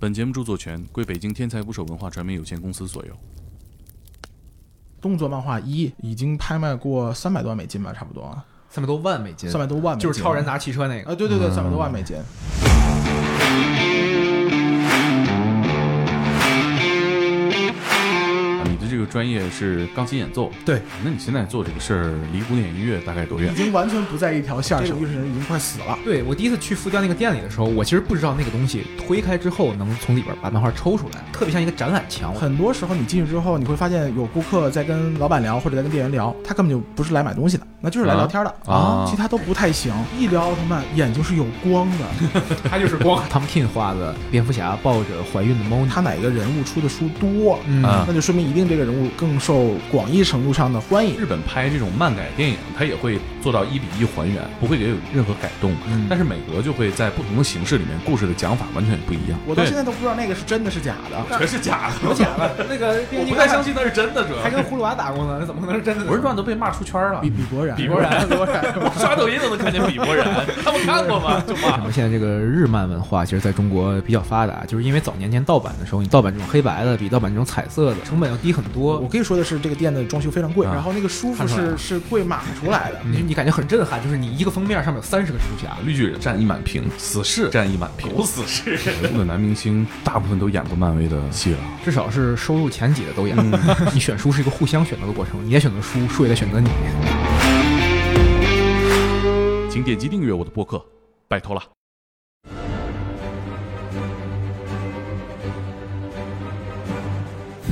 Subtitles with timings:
[0.00, 3.16] 本节目著作权归北京天才捕手文化传媒有限公司所有。
[5.00, 11.10] 动作漫画一已经拍卖过三百多万美金吧，差不多三百多万美金，三百多万美金，就是超人拿汽车那个。
[11.10, 12.16] 啊，对对对，三百多万美金。
[19.14, 23.56] 专业是钢琴演奏，对，那你现在做这个事儿离古典音乐大概多远已？
[23.56, 25.96] 经完全不在一条线上，这个乐人已经快死了。
[26.04, 32.34] 对我第一次去复调那个店里的时候，我其实不知道那个东西推开之后能从里边把漫画抽出来，特别像一个展览墙。
[32.34, 39.92] 很多时候你进去之后，你会发现有顾客在跟老板聊，或者在跟店员聊，他根本就不是来买东西的，那就是来聊天的啊其他都不太行。
[40.18, 42.06] 一聊奥特曼，眼睛是有光的。
[42.70, 51.14] 他就是光 Tom King 画的蝙蝠侠抱着怀孕的猫，他哪个人物出的书多，嗯啊那就说明一定这个人物更受广义程度上的欢迎。
[51.18, 55.70] 日本拍这种漫改电影，他也会做到一比一还原，不会给有任何改动。
[55.86, 59.38] 嗯但是美国就会在不同的形式里面，故事的讲法完全不一样。
[59.46, 61.22] 我到现在都不知道那个是真的是假的。
[61.36, 66.10] 全是假的，有假的，那个我不太相信那是真的，主要还跟葫芦娃打过呢，那怎么可能是真的呢？
[66.10, 67.34] 我是传都被骂出圈了比。
[67.34, 68.74] 比伯然，比伯然，比伯然。
[68.76, 70.26] 我刷抖音都能看见比伯然，
[70.64, 71.42] 他们看过吗？
[71.46, 74.64] 就什么现在这个日漫文化其实在中国比较发达？
[74.66, 79.08] 就是因为早年间盗版的时候，你盗版这种黑白的比盗版这种彩色的成本要低很多我。
[79.08, 83.00] 可以说的是，这个店的装修非常贵，啊然后那个书是是贵码出来的。
[83.04, 88.72] 你你感觉很震撼，就是你一个封面上面有三十个蜘蛛侠，绿巨人占一满屏，死侍占一满屏，不死侍。
[89.02, 91.58] 人物的男明星大部分都演过漫威的戏了。
[91.84, 93.34] 至少是收入前几的都演。
[93.92, 96.68] 你选书是一个互相选择的过程，你也选择书，书也在选择你。
[99.84, 100.82] 请点击订阅我的播客，
[101.28, 101.62] 拜托了。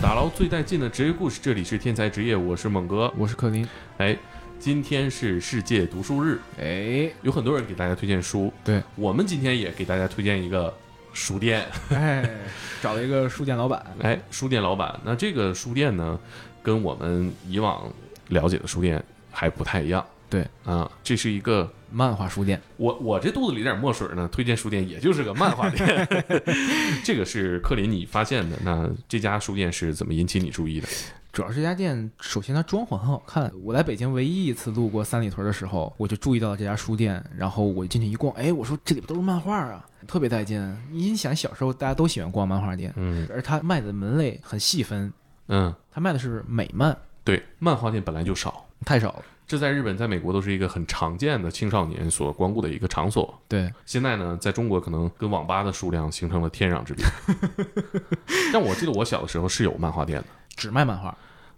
[0.02, 3.10] 打捞最带劲的职业故事，这里是天才职业，我是猛哥。
[3.16, 4.14] 我是克林，哎，
[4.58, 10.70] 今天是世界读书日，哎有很多人给大家推荐书，对，我们今天也给大家推荐一个
[11.14, 11.64] 书店。
[11.88, 12.28] 哎，
[12.82, 16.20] 找了一个书店老板， 哎，书店老板，那这个书店呢，
[16.62, 17.90] 跟我们以往
[18.28, 20.04] 了解的书店还不太一样。
[20.28, 26.08] 对啊，这是一个漫画书店，我我这肚子里点墨水呢，推荐书店也就是个漫画店。
[27.04, 30.88] 这个是克林你发现的，那这家书店是怎么引起你注意的？
[31.32, 33.50] 主要是这家店，首先它装潢很好看。
[33.62, 40.76] 我来北京唯一一次路过三里屯的时候，我就注意到了这家书店，然后我进去一逛，哎，我说这里边都是漫画啊，特别带劲。
[40.90, 45.10] 你想小时候大家都喜欢逛漫画店，嗯而它卖的门类很细分，
[45.48, 49.24] 嗯，它卖的是美漫，对，漫画店本来就少，太少了。
[49.52, 53.38] 这在日本、在美国都是一个很常见的青少年所光顾的一个场所。
[53.46, 57.04] 对，现在呢，在中国可能跟网吧的数量形成了天壤之别。
[58.50, 60.26] 但我记得我小的时候是有漫画店的，
[60.56, 61.14] 只卖漫画。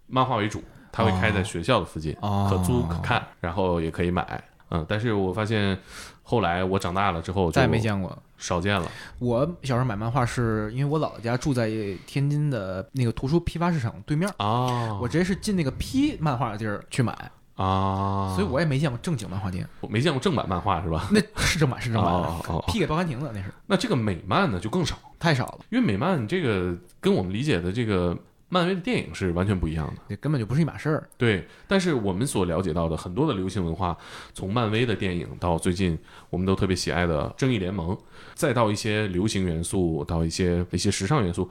[0.08, 0.60] 漫画为主，
[0.90, 4.42] 它会开在学校的附近，哦可租可看，然后也可以买。
[4.70, 5.78] 嗯，但是我发现
[6.24, 8.20] 后来我长大了之后，再也没见过。
[8.36, 8.90] 少见了。
[9.20, 11.70] 我小时候买漫画是因为我姥姥家住在
[12.08, 19.68] 天津的那个图书批发市场对面，啊，我直接是进那个批漫画的地儿去买，啊，所以我也没见过正经漫画店。
[19.80, 21.08] 我没见过正版漫画是吧？
[21.12, 28.16] 那是正版，是正版的，哦哦哦批给报刊亭的那是那这个美漫呢就更少，太少了，因为美漫这个跟我们理解的这个
[28.48, 30.02] 漫威的电影是完全不一样的。
[30.08, 31.08] 这根本就不是一码事儿。
[31.16, 33.96] 对，但是我们所了解到的很多的流行文化，
[34.32, 35.98] 从漫威的电影到最近
[36.30, 37.96] 我们都特别喜爱的正义联盟，
[38.34, 41.50] 再到一些流行元素，到一些一些时尚元素，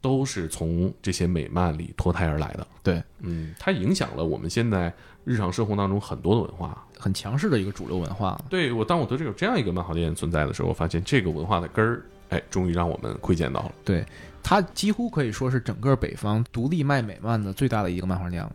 [0.00, 2.66] 都是从这些美漫里脱胎而来的。
[2.82, 4.92] 对，嗯，它影响了我们现在
[5.24, 6.86] 日常生活当中很多的文化。
[6.98, 8.40] 很强势的一个主流文化。
[8.48, 13.72] 对我，当我得知有这样一个漫画店存在的时候，我发现这个文化的根儿，哎，终于让我们窥见到了。
[13.84, 14.06] 对，
[14.40, 18.52] 它几乎可以说是整个北方独立卖美漫的最大的一个漫画店了。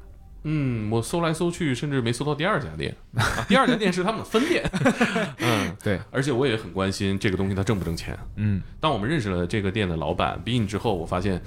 [0.50, 4.64] 嗯，我搜来搜去，甚至没搜到第二家店， 啊、第二家店是他们的分店。
[5.40, 8.18] 嗯，对，而且我也很关心这个东西它挣不挣钱。
[8.38, 11.42] 嗯，当我们认识了这个店的老板 Bin 之后，我发现，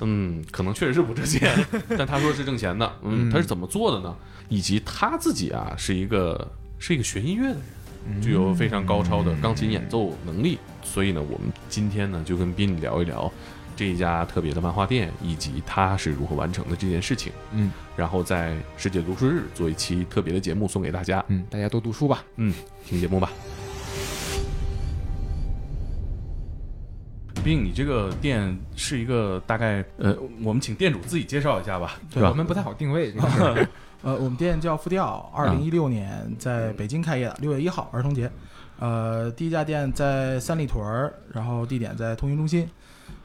[0.00, 1.56] 嗯，可能确实是不挣钱，
[1.96, 2.92] 但他说是挣钱的。
[3.04, 4.16] 嗯，嗯他是怎么做的呢？
[4.48, 6.50] 以及他自己啊，是一个
[6.80, 7.60] 是一个学音乐的
[8.10, 10.58] 人，具有非常高超的钢琴演奏能力。
[10.82, 13.30] 所以呢，我们今天呢就跟 Bin 聊一聊
[13.80, 17.32] 这一家特别的漫画店，以及他是如何完成的这件事情。
[17.52, 21.24] 嗯然后在世界读书日做一期特别的节目送给大家。
[21.28, 22.22] 嗯，大家多读书吧。
[22.36, 22.52] 嗯，
[22.84, 23.32] 听节目吧。
[27.42, 32.28] 并你这个店是一个大概呃，我们请店主自己介绍一下吧，对吧？
[32.28, 33.68] 我们不太好定位 这个事。
[34.02, 38.30] 呃，我们店叫复调， 二零一六年在北京开业的，六月一号儿童节。
[38.78, 42.68] 呃，第一家店在三里屯儿，然后地点在通讯中心。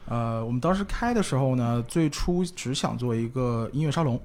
[0.08, 4.20] 呃，我们当时开的时候呢，最初只想做一个音乐沙龙，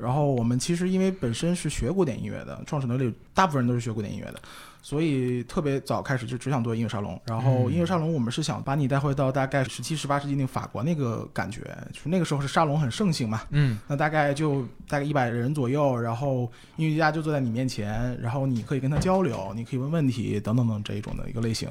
[0.00, 4.40] 然后我们其实因为本身是学古典音乐的，创始团队里大部分人都是学古典音乐的，
[4.80, 7.20] 所以特别早开始就只想做音乐沙龙。
[7.24, 11.62] 然后音乐沙龙我们是想把你带回到大概十七、十八世纪那个法国那个感觉，
[11.92, 21.68] 就是那个时候是沙龙很盛行嘛，嗯那大概就大概一百人左右，然后音乐家就坐在你面前，然后你可以跟他交流，你可以问问题等等等这一种的一个类型，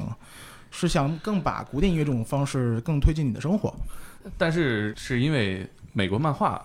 [0.71, 3.71] 是想更把古典音乐这种方式更推进你的生活。
[4.37, 6.59] 但是是因为美国漫画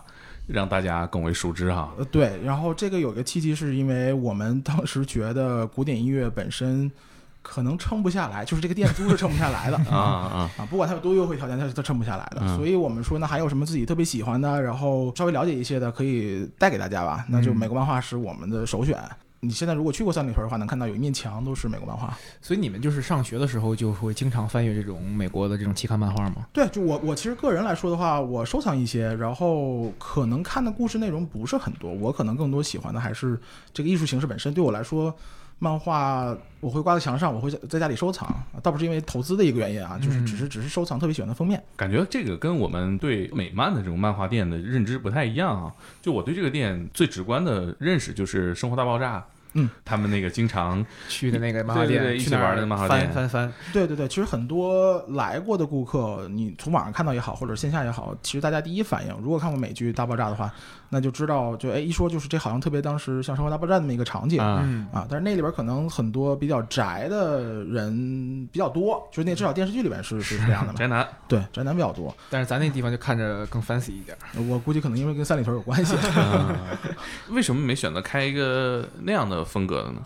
[0.47, 1.93] 让大家更为熟知哈。
[1.99, 6.91] 呃，对，然后这个有个契机，是因为我们当时觉得古典音乐本身
[7.43, 12.39] 可能撑不下来，就是这个店租是撑不下来的 啊啊，啊，不管它有多优惠条件，它是它撑不下来的。
[12.43, 17.25] 嗯所以我们说，那还有什么自己特别喜欢的，然后稍微了解一些的，可以带给大家吧。
[17.29, 18.97] 那就嗯美国漫画是我们的首选。
[19.41, 22.17] 你现在如果去过三里屯的话，能看到有一面墙都是美国漫画。
[22.41, 26.47] 所以你们就是上学的时候就会经常翻阅这种美国的这种期刊漫画吗？
[26.53, 33.39] 对，就我我其实个人来说的话，我收藏一些，然后可能看的故事内容不是很多，我可能更多喜欢的还是
[33.73, 34.53] 这个艺术形式本身。
[34.55, 35.15] 对我来说，
[35.59, 38.29] 漫画我会挂在墙上，我会在在家里收藏，
[38.63, 41.63] 倒不是因为投资的一个原因啊，就是嗯只是只是收藏特别喜欢的封面。
[41.77, 45.73] 感觉这个跟我们对美漫的这种漫画店的认知不太一样啊。
[46.03, 49.19] 就我对这个店最直观的认识就是《生活大爆炸》，
[49.55, 60.53] 嗯，他们那个经常去的那个漫画店，对对对玩的漫画店翻翻翻，对对对，其实很多来过的顾客，你从网上看到也好，或者线下也好，其实大家第一反应，如果看过美剧《大爆炸》的话，
[60.89, 64.41] 那就知道，就哎一说就是这好像特别当时像《生活大爆炸》那么一个场景。
[64.41, 70.79] 啊，嗯啊，但是那里边可能很多比较宅的人比较多，就是那至少电视剧里边是是是这样的嘛。
[70.79, 72.15] 宅男，对，宅男比较多。
[72.31, 74.17] 但是咱那地方就看着更 fancy 一点。
[74.49, 75.97] 我估计可能因为跟三里屯有关系。
[76.19, 76.55] 啊
[77.31, 80.01] 为什么没选择开一个那样的风格的呢？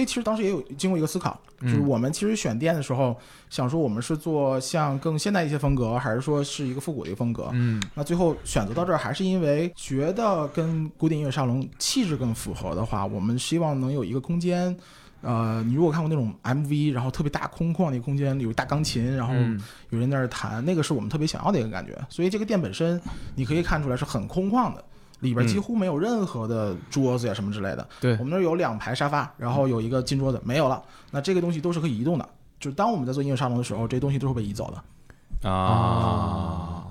[0.00, 3.14] 这其实当时也有经过一个思考，就是嗯我们其实选店的时候，
[3.50, 7.50] 想说我们是做像更现代一些风格，还是说是一个复古的一个风格？
[7.52, 14.74] 嗯那最后选择到这儿，还是因为觉得跟古典音乐沙龙气质更符合的话，我们希望能有一个空间。
[15.20, 19.60] 呃，你如果看过那种 MV，然后特别大空旷的一个空间，有大钢琴，然后嗯
[19.90, 21.94] 有人在那儿弹，那个是我们特别想要的一个感觉。
[22.08, 22.98] 所以这个店本身，
[23.34, 24.82] 你可以看出来是很空旷的，
[25.20, 27.88] 里边几乎没有任何的桌子呀什么之类的。
[28.00, 30.82] 对我们那儿有两排沙发，然后有一个金桌子，没有了。
[31.10, 32.28] 那这个东西都是可以移动的。
[32.58, 35.48] 就是当我们在做音乐沙龙的时候，这些东西都是被移走的。
[35.48, 36.84] 啊，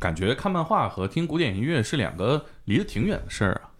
[0.00, 3.70] 感觉看漫画和听古典音乐是两个离得挺远的事儿啊。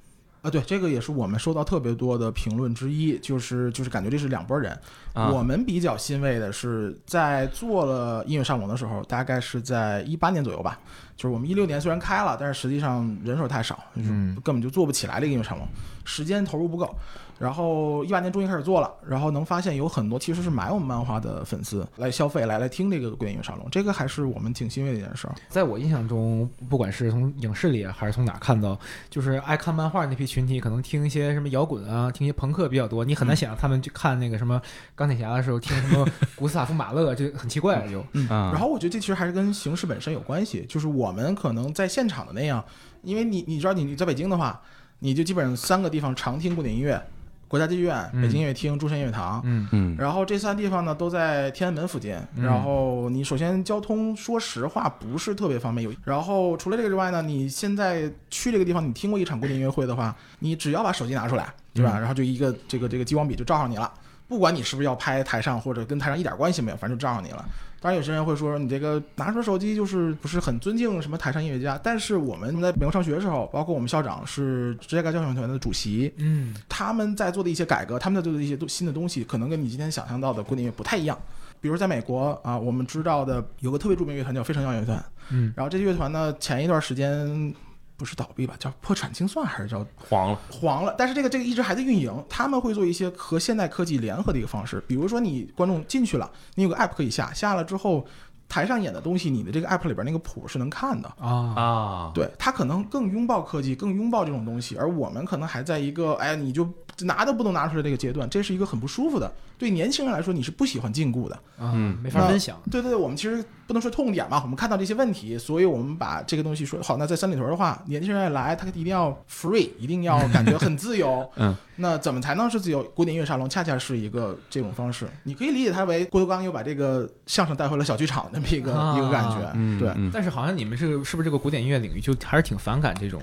[0.42, 4.76] 啊，对，这个也是我们收到特别多的评论之一，就是就是感觉这是两拨人。
[5.12, 10.78] 啊我们比较欣慰的是，在做了音乐沙龙的时候，大概是在一八年左右吧。
[11.14, 15.66] 就是我们一六年虽然开了，但是实际上人手太少，就是嗯根本就做不起来这个音乐沙龙，
[16.04, 16.92] 时间投入不够。
[17.38, 25.34] 然后一八年终于开始做了，然后能发现有很多其实是买我们漫画的粉丝来消费，来来听这个古典音乐沙龙，这个还是我们挺欣慰的一件事儿。
[25.48, 28.78] 在我印象中，不管是从影视里还是从哪看到，
[29.10, 33.04] 就是爱看漫画那批群体，可能听一些什么摇滚啊，听一些朋克比较多。
[33.04, 34.60] 你很难想象他们去看那个什么
[35.06, 36.06] 钢铁侠的时候听什么
[36.36, 38.04] 古斯塔夫马勒，就很奇怪就。
[38.12, 42.64] 嗯，啊然后我觉得这其实还是跟形式本身有关系，就是我们可能在现场的那样，
[43.02, 44.60] 因为你你知道你你在北京的话，
[45.00, 47.00] 你就基本上三个地方常听古典音乐，
[47.48, 49.42] 国家剧院、嗯北京音乐厅、中山音乐堂。
[49.44, 61.98] 嗯嗯然后这三地方呢都在天安门附近，嗯然后你首先交通说实话不是特别方便，有然后除了这个之外呢，你现在去这个地方，你听过一场古典音乐会的话，你只要把手机拿出来，对吧？
[61.98, 63.92] 嗯然后就一个这个这个激光笔就照上你了，
[64.32, 67.44] 不管你是不是要拍台上或者跟台上一点关系没有，反正就照上你了。
[67.80, 81.18] 当然，有些人会说你这个拿出手机就是不是很尊敬什么台上音乐家，但是我们在美国上学的时候，包括我们校长是芝加哥交响乐团的主席，嗯他们在做的一些改革，他们在做的一些新的东西，可能跟你今天想象到的古典乐不太一样。
[81.60, 87.54] 比如在美国啊，我们知道的有个特别著名乐团叫非诚邀乐团，嗯然后这些乐团呢前一段时间
[88.02, 98.04] 不是倒闭吧，叫破产清算还是叫黄了，黄了，但是这个这个一直还在运营，他们会做一些和现代科技联合的一个方式，比如说你观众进去了，你有个 app 可以下，下了之后
[98.48, 101.08] 台上演的东西，你的这个 app 里边那个谱是能看的。
[101.20, 106.68] 啊啊，对他可能更拥抱科技，更拥抱这种东西，而我们可能还在一个哎，你就
[107.02, 109.32] 拿都不能拿出来这个阶段，这是一个很不舒服的。
[109.62, 111.36] 对年轻人来说，你是不喜欢禁锢的。
[111.56, 112.60] 啊嗯，没法分享。
[112.68, 116.96] 对对对，我们其实不能说痛点嘛，我们看到这些问题，所以我们把这个东西说好。
[116.96, 121.24] 那在三里屯的话，年轻人一来，他一定要 free，一定要感觉很自由。
[121.38, 122.82] 嗯， 那怎么才能是自由？
[122.96, 129.52] 古典音乐沙龙恰恰是一个这种方式，你可以理解它为郭德纲又把这个相声带回了小剧场那么一个、啊一个感觉。
[129.54, 133.22] 嗯，对，嗯但是好像你们这个是不是这个古典音乐领域就还是挺反感这种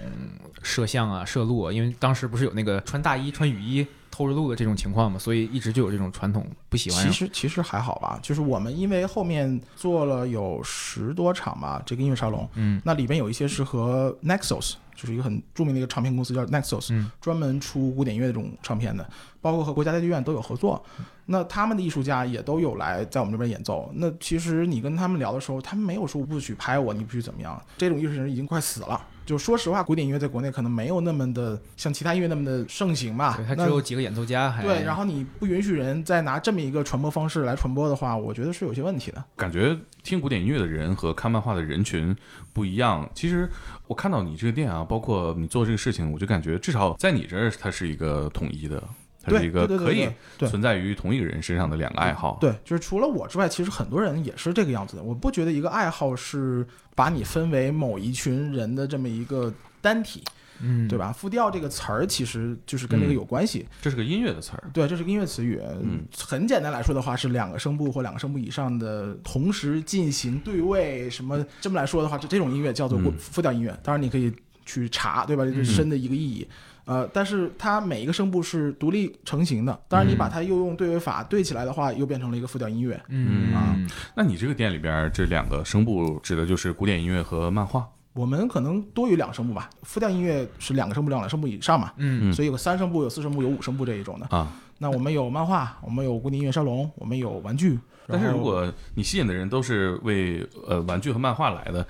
[0.64, 1.74] 摄像啊、摄录啊？
[1.74, 7.12] 因为当时不是有那个穿大衣、穿雨衣偷着录的这种情况嘛，所以一直就有这种传统不喜欢其。
[7.12, 19.08] 实其实还好吧，就是我们因为后面做了有十多场吧，这个音乐沙龙，嗯那里边有一些是和 Nexus，就是一个很著名的一个唱片公司叫 Nexus，、嗯专门出古典音乐这种唱片的，
[19.42, 20.84] 包括和国家大剧院都有合作。
[21.32, 23.92] 那他们的艺术家也都有来在我们这边演奏。
[23.94, 27.62] 那其实你跟他们聊的时候，他们没有说不许拍我，你不许怎么样。
[27.78, 29.00] 这种艺术人已经快死了。
[29.30, 33.46] 就说实话，古典音乐在国内可能没有那么的像其他音乐那么的盛行吧对，。
[33.46, 39.24] 它只有几个演奏家还，对，然后你不允许人再拿这么一个传播方式来传播的话，我觉得是有些问题的。
[39.36, 42.16] 感觉听古典音乐的人和看漫画的人群
[42.54, 43.08] 不一样。
[43.14, 43.48] 其实
[43.86, 48.84] 我看到你这个店啊，包括你做这个事情，我就感觉至少在你这儿，它是一个统一的，
[49.22, 50.08] 它对是一个可以
[50.40, 52.38] 存在于同一个人身上的两个爱好。
[52.40, 55.04] 对，就是除了我之外，其实很多人也是这个样子的。
[55.04, 60.24] 我不觉得一个爱好是把你分为某一群人的这么一个单体，
[60.62, 61.12] 嗯，对吧？
[61.12, 63.66] 复调这个词儿其实就是跟这个有关系。
[63.82, 64.70] 这是个音乐的词儿。
[64.74, 65.62] 对，这是个音乐词语。
[65.82, 73.78] 嗯，很简单来说的话，是两个声部或两个声部以上的同时进行对位，什么这么来说的话，这这种音乐叫做嗯复调音乐。
[73.84, 74.34] 当然，你可以
[74.66, 75.44] 去查，对吧？
[75.46, 76.48] 这是深的一个意义。
[76.90, 79.80] 呃，但是它每一个声部是独立成型的。
[79.88, 83.00] 当然，你把它又用对位法对起来的话，又变成了一个复调音乐。
[83.10, 83.78] 嗯啊
[84.16, 87.88] 那你这个店里边这两个声部指的就是古典音乐和漫画。
[88.14, 94.26] 我们可能多于两声部吧，复调音乐是两个声部，两个声部以上嘛，嗯所以有三声部、有四声部、有五声部这一种的。
[94.36, 97.78] 啊，那我们有漫画，我们有古典音乐沙龙，我们有玩具。
[98.08, 101.86] 但是如果你吸引的人都是为呃玩具和漫画来的，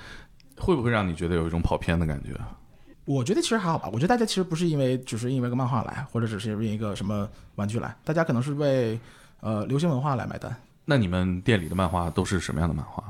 [0.58, 2.32] 会不会让你觉得有一种跑偏的感觉？
[3.10, 9.00] 我觉得其实还好吧，我觉得大家其实不是因为只是因为个漫画来，或者只是因为一个什么玩具来，大家可能是为
[9.42, 10.56] 呃流行文化来买单。
[10.86, 13.04] 那你们店里的漫画都是什么样的漫画？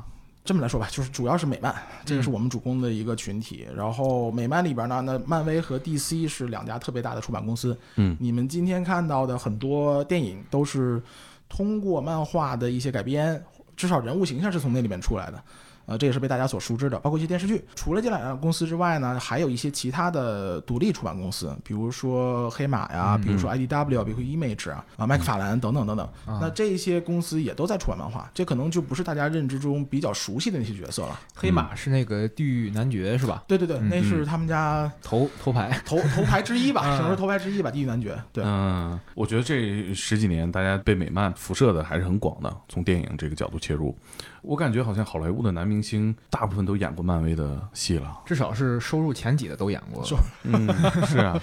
[0.46, 1.75] 这么来说吧，就是主要是美漫，
[2.06, 3.68] 这个是我们主攻的一个群体。
[3.75, 7.77] 然后美漫里边呢，那漫威和 DC 是两家特别大的出版公司。
[7.98, 11.01] 嗯，你们今天看到的很多电影都是
[11.50, 13.44] 通过漫画的一些改编，
[13.75, 15.44] 至少人物形象是从那里面出来的。
[15.89, 17.65] 呃，这也是被大家所熟知的，包括一些电视剧。
[17.75, 26.08] 除了这两家公司之外呢，还有一些其他的独立出版公司，比如说黑马呀，比如说 IDW，比如说 Image 啊，啊麦克法兰等等等等。
[26.39, 31.19] 那这一些公司也都在出版漫画，这可能就不是大家认知中比较熟悉的那些角色了。
[31.34, 33.43] 黑马是那个地狱男爵是吧？
[33.48, 38.15] 对对对，嗯那是他们家头头牌，头 头牌之一吧，嗯只能说头牌之一吧，地狱男爵。
[38.31, 43.98] 对，嗯，我觉得这十几年大家被美漫辐射的还是很广的，从电影这个角度切入，
[44.41, 48.22] 我感觉好像好莱坞的男明星大部分都演过漫威的戏了。
[48.25, 50.03] 至少是收入前几的都演过。
[50.03, 50.67] 收 嗯，
[51.05, 51.39] 是啊，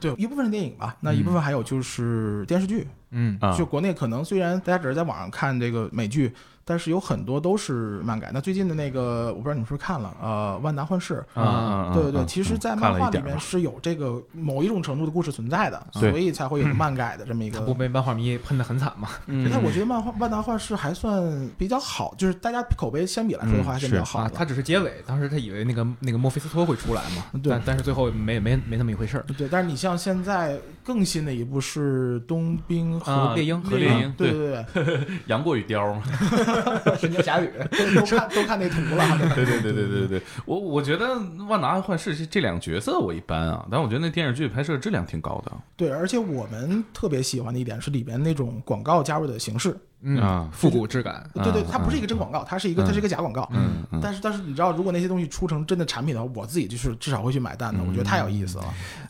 [0.00, 2.86] 对，一部分是电影吧，那一部分还有就是电视剧。
[3.10, 6.32] 嗯啊就国内可能虽然大家只是在网上看这个美剧，
[6.68, 8.30] 但是有很多都是漫改。
[8.34, 11.24] 那最近的那个，我不知道你们是不是看了，呃，《万达幻视》。
[11.40, 19.08] 啊啊，对对对，啊其实，在漫画里面是有这个某一种程度的故事存在的，对所以才会有漫改的这么一个不被漫画迷喷的很惨嘛？
[19.26, 29.24] 嗯 但我觉得漫画《万达幻视》还算比较好，就是大家口碑相比来说的话，嗯还是比较好的。，啊他只是结尾，当时他以为那个那个墨菲斯托会出来嘛，对但但是最后没没没那么一回事儿。
[29.38, 36.02] 对，但是你像现在更新的一部是《冬兵和啊猎鹰和猎鹰对对对 杨过与雕嘛。
[36.98, 39.18] 神雕侠侣，对，都看都看那图了。
[39.34, 45.52] 对对对对对对，我我觉得万达幻视这这两个角色我一般啊，但我觉得那电视剧拍摄质量挺高的。
[45.76, 49.76] 对，而且我们特别喜欢的一点是里边那种广告加入的形式。
[50.02, 53.48] 嗯啊，复古质感，对对，嗯它不是一个真广告，它是一个它是一个假广告。
[53.52, 57.80] 嗯嗯但是但是你知道，如果那些东西出成真的产品的话，我自己就是至少会去买单的。
[57.82, 58.64] 我觉得太有意思了。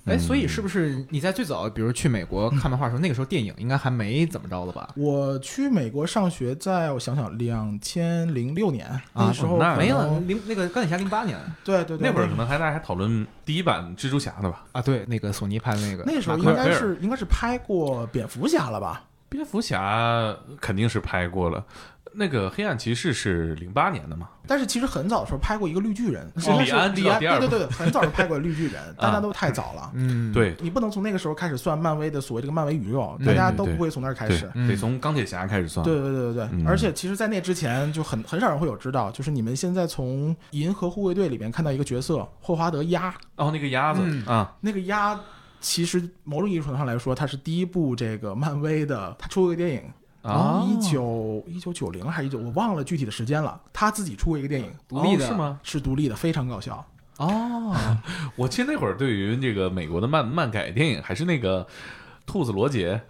[0.07, 4.89] 哎，所以是不是你在最早，比如去美国看漫画的时候，那个时候电影应该还没怎么着了吧？
[4.97, 14.65] 我去美国上学，在我想想，两千零六年那时候没了，零那个钢铁侠零八年对对对，那会儿可能还大家还讨论第一版蜘蛛侠呢吧？
[14.73, 19.03] 啊，对，那个索尼拍的那个，那时候应该是应该是拍过蝙蝠侠了吧？
[19.29, 21.65] 蝙蝠侠肯定是拍过了，
[22.15, 24.29] 那个黑暗骑士是零八年的嘛？
[24.49, 29.91] 但是其实很早的时候拍过一个绿巨人，是李安知李安，道第二对对对，很早就拍过绿巨人， 大家都太早了。
[29.95, 35.85] 嗯，对你不能从那个时候开始算漫威的所谓这个漫威宇宙，大家都不会从那儿开始。，嗯得从钢铁侠开始算。
[35.85, 45.19] 对对对对对，嗯而且其实，在那之前就很很少人会有知道，就是你们现在从《银河护卫队》里面看到一个角色霍华德鸭，哦，那个鸭子嗯啊，那个鸭
[45.69, 49.83] 其实某种意义上来说，它是第一部这个漫威的，他出过一个电影，
[50.23, 53.61] 啊一九一九九零还是一九，我忘了具体的时间了。
[53.73, 55.35] 他自己出过一个电影，独立的哦是？
[55.35, 55.61] 吗？
[55.65, 56.87] 是独立的，非常搞笑。
[57.17, 57.75] 哦，
[58.37, 61.67] 我记得那会儿对于这个美国的漫漫改电影，还是那个
[62.27, 63.03] 兔子罗杰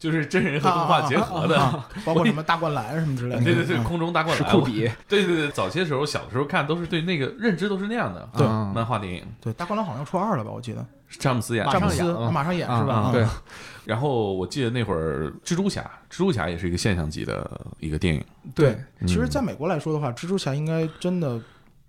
[0.00, 1.56] 就是真人和动画结合的。
[2.04, 3.44] 包括什么大灌篮什么之类的。
[3.44, 8.28] 对对对，嗯空中大灌篮，是酷比，对对对，早些时候小的时候看都是对那个认知都是那样的。
[8.36, 10.50] 对啊漫画电影，对，大灌篮好像出二了吧？
[10.50, 12.02] 我记得是詹姆斯演的詹姆斯
[12.32, 13.10] 马上演啊是吧？
[13.12, 13.24] 对，
[13.84, 18.24] 然后我记得那会儿蜘蛛侠，蜘蛛侠也是一个现象级的一个电影。
[18.54, 18.70] 对。
[19.00, 21.40] 嗯其实，在美国来说的话，蜘蛛侠应该真的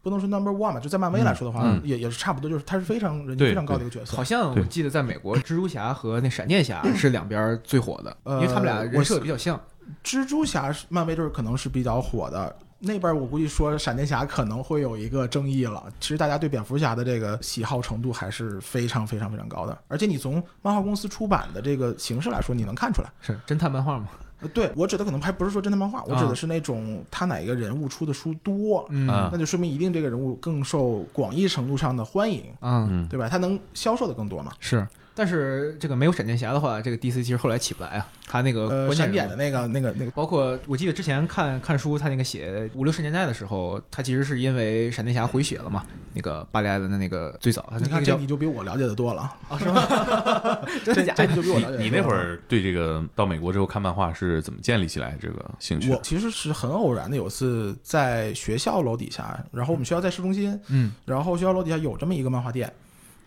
[0.01, 4.23] 不能说 number one 吧，就在漫威来说的话，嗯嗯也也是差不多，就是他是非常人气非常高的一个角色好。
[4.23, 9.59] 像我记得在美国，蜘蛛侠和那闪电侠是两边最火的，因呃为他们俩人设比较像。
[10.03, 12.55] 蜘蛛侠是漫威就是可能是比较火的。
[12.83, 15.83] 那边我估计说闪电侠可能会有一个争议了。
[15.99, 23.09] 其实大家对蝙蝠侠的这个喜好程度还是非常非常非常高的，而且你从漫画公司出版的这个形式来说，你能看出来。
[23.21, 24.07] 是侦探漫画嘛？
[24.41, 33.29] 呃，对我指的可能还不是说侦探漫画，我指的是那种他哪个人物出的书多，嗯啊那就说明一定这个人物更受广义程度上的欢迎，嗯，嗯，对吧？
[33.29, 34.51] 他能销售的更多嘛？
[34.59, 34.87] 是。
[35.13, 38.07] 但是这个没有闪电侠的话，这个 DC 其实后来起不来啊。
[38.27, 45.83] 他那个呃，关键点的那个、那个、那个，包括我记得之前看看书，他那个写五六十年代的时候，他其实是因为闪电侠回血了嘛。
[46.13, 49.85] 那个巴里艾伦的那个最早，你看这个你就比我了解的多了，啊是吗？
[50.85, 51.27] 真的假的？
[51.27, 51.83] 这你就比我了解得多了。
[51.83, 55.91] 你那会儿对这个到美国之后看漫画是怎么建立起来这个兴趣？
[55.91, 62.71] 我其实是很偶然的，有一次在学校楼底下，然后我们学校在市中心，嗯然后学校楼底下有这么一个漫画店，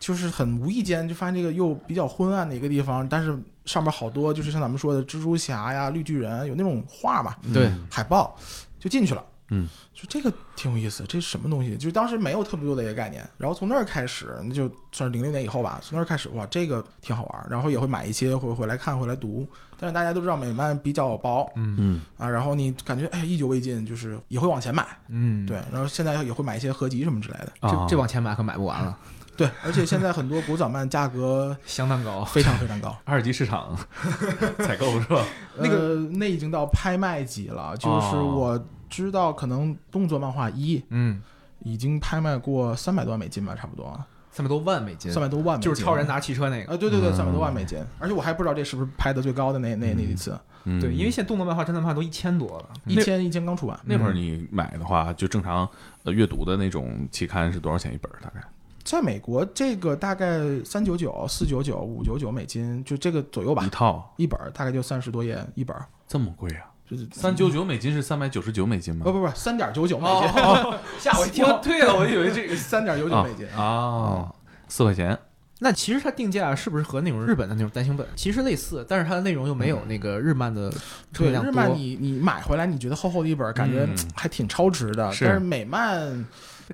[0.04, 3.34] 就是很无意间就发现这个又比较昏暗的一个地方，但是
[3.64, 8.36] 上面好多就是像咱们说的蜘蛛侠呀、绿巨人，有那种画嘛，对海报，
[8.78, 9.24] 就进去了。
[9.48, 11.74] 嗯，就这个挺有意思，这是什么东西？
[11.76, 19.46] 就是当时没有特别多的一个概念，然后从那儿开始，那就算是零六年以后吧，从那儿开始，哇，这个挺好玩，然后也会买一些，会回来看，回来读。
[19.78, 28.96] 但是大家都知道美漫比较薄嗯嗯啊，然后你感觉哎意犹未尽，就是也会往前买，嗯，对，然后现在也会买一些合集什么之类的，啊这这往前买可买不完了，
[29.36, 32.24] 对，而且现在很多古早漫价格 相当高。
[32.24, 33.76] 非常非常高， 二级市场
[34.58, 35.24] 采购是吧？
[35.58, 41.20] 那个那已经到拍卖级了，就是哦我知道可能动作漫画一嗯，
[41.60, 43.98] 已经拍卖过三百多万美金吧，差不多
[44.30, 46.72] 三百多万美金，三百多万美金，就是超人拿汽车那个。
[46.72, 52.68] 啊，对对对，嗯三百多万美金，而且我还不知道这是不是拍的最高的那那那一次，嗯，对，因为现在动作漫画、侦探漫画都一千多了。
[52.86, 55.68] 一千一千刚出版，那会儿你买的话，就正常
[56.02, 58.18] 呃阅读的那种期刊是多少钱一本儿？
[58.22, 58.40] 大概
[58.84, 66.70] 在美国这个大概三九九、四九九、五九九美金，就这个左右吧一，套一本儿大概就三十多页一本儿，这么贵啊？
[66.88, 69.04] 就是三九九美金是三百九十九美金吗？
[69.04, 71.58] 不不不，三点九九美金，哦，吓我一跳。
[71.60, 74.34] 对了，我以为这个 三点九九美金啊啊，
[74.68, 75.18] 四块钱。
[75.60, 80.70] 那其实它定价是不是和那种日本的那种单行本其实类似，但是它的内容又没有那个日漫的
[81.12, 81.72] 充对，日漫。
[81.72, 86.26] 你你买回来你觉得厚厚的一本，感觉嗯还挺超值的，是但是美漫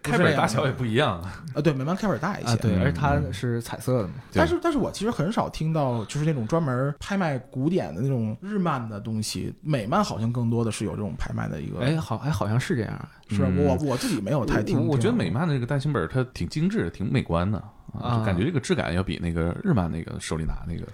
[0.02, 1.20] 开本大小也不一样，
[1.54, 4.14] 啊，对，美漫开本大一些，啊，对，嗯而且它是彩色的嘛。
[4.32, 11.80] 但是，但是我其实很少听到，就是那种专门拍卖古典的那种日漫的东西，美漫好像更多的是有这种拍卖的一个。
[11.80, 13.08] 哎，好，哎，好像是这样。
[13.28, 14.80] 是我我自己没有太听。
[14.80, 20.84] 我我觉得美漫的这个单行本它挺精致，挺美观的啊就感觉这个质感要比那个日漫那个手里拿那个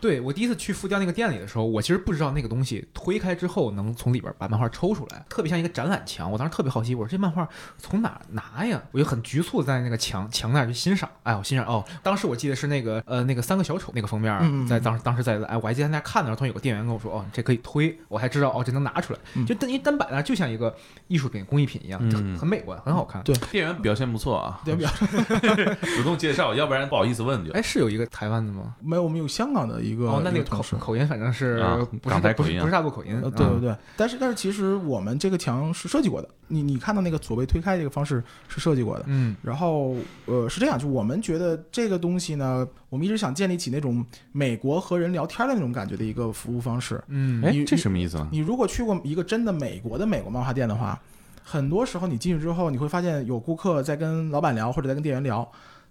[0.00, 6.30] 对我第一次去复雕那个店里的时候，我其实不知道那个东西推开之后能从里边把漫画抽出来，特别像一个展览墙。
[6.30, 8.82] 我当时特别好奇，我说这漫画从哪拿呀？
[8.92, 11.08] 我就很局促在那个墙 墙那儿去欣赏。
[11.22, 20.74] 哎，我欣赏哦，当时我记得是那个呃那个三个小丑那个封面，嗯嗯嗯在当时当时在哎我还记得在那看的，时候突然有个店员跟我说哦这可以推，我还知道哦这能拿出来，嗯 就单一单摆那就像一个
[21.08, 23.22] 艺术品工艺品一样，就很美观，很好看。
[23.24, 24.90] 对店员表现不错啊，对，比 较
[25.96, 27.52] 主动介绍，要不然不好意思问就。
[27.52, 28.74] 哎，是有一个台湾的吗？
[28.80, 30.44] 没有，我们有香港的一个哦，那那个。
[30.44, 39.94] 口口音反正是啊不是不是港台口音啊不是大陆口音呃，，对嗯对对，但是但是其实我们这个墙是设计过的，你你看到那个所谓推开这个方式是设计过的，嗯然后
[40.26, 47.02] 呃是这样，就我们觉得这个东西呢，我们一直想建立起那种美国和人聊天的那种感觉的一个服务方式。
[47.08, 48.28] 嗯哎，这什么意思呢？
[48.32, 50.98] 你如果去过一个真的美国的美国漫画店的话，
[51.44, 55.48] 很多时候你进去之后，你会发现有顾客在跟老板聊或者在跟店员聊，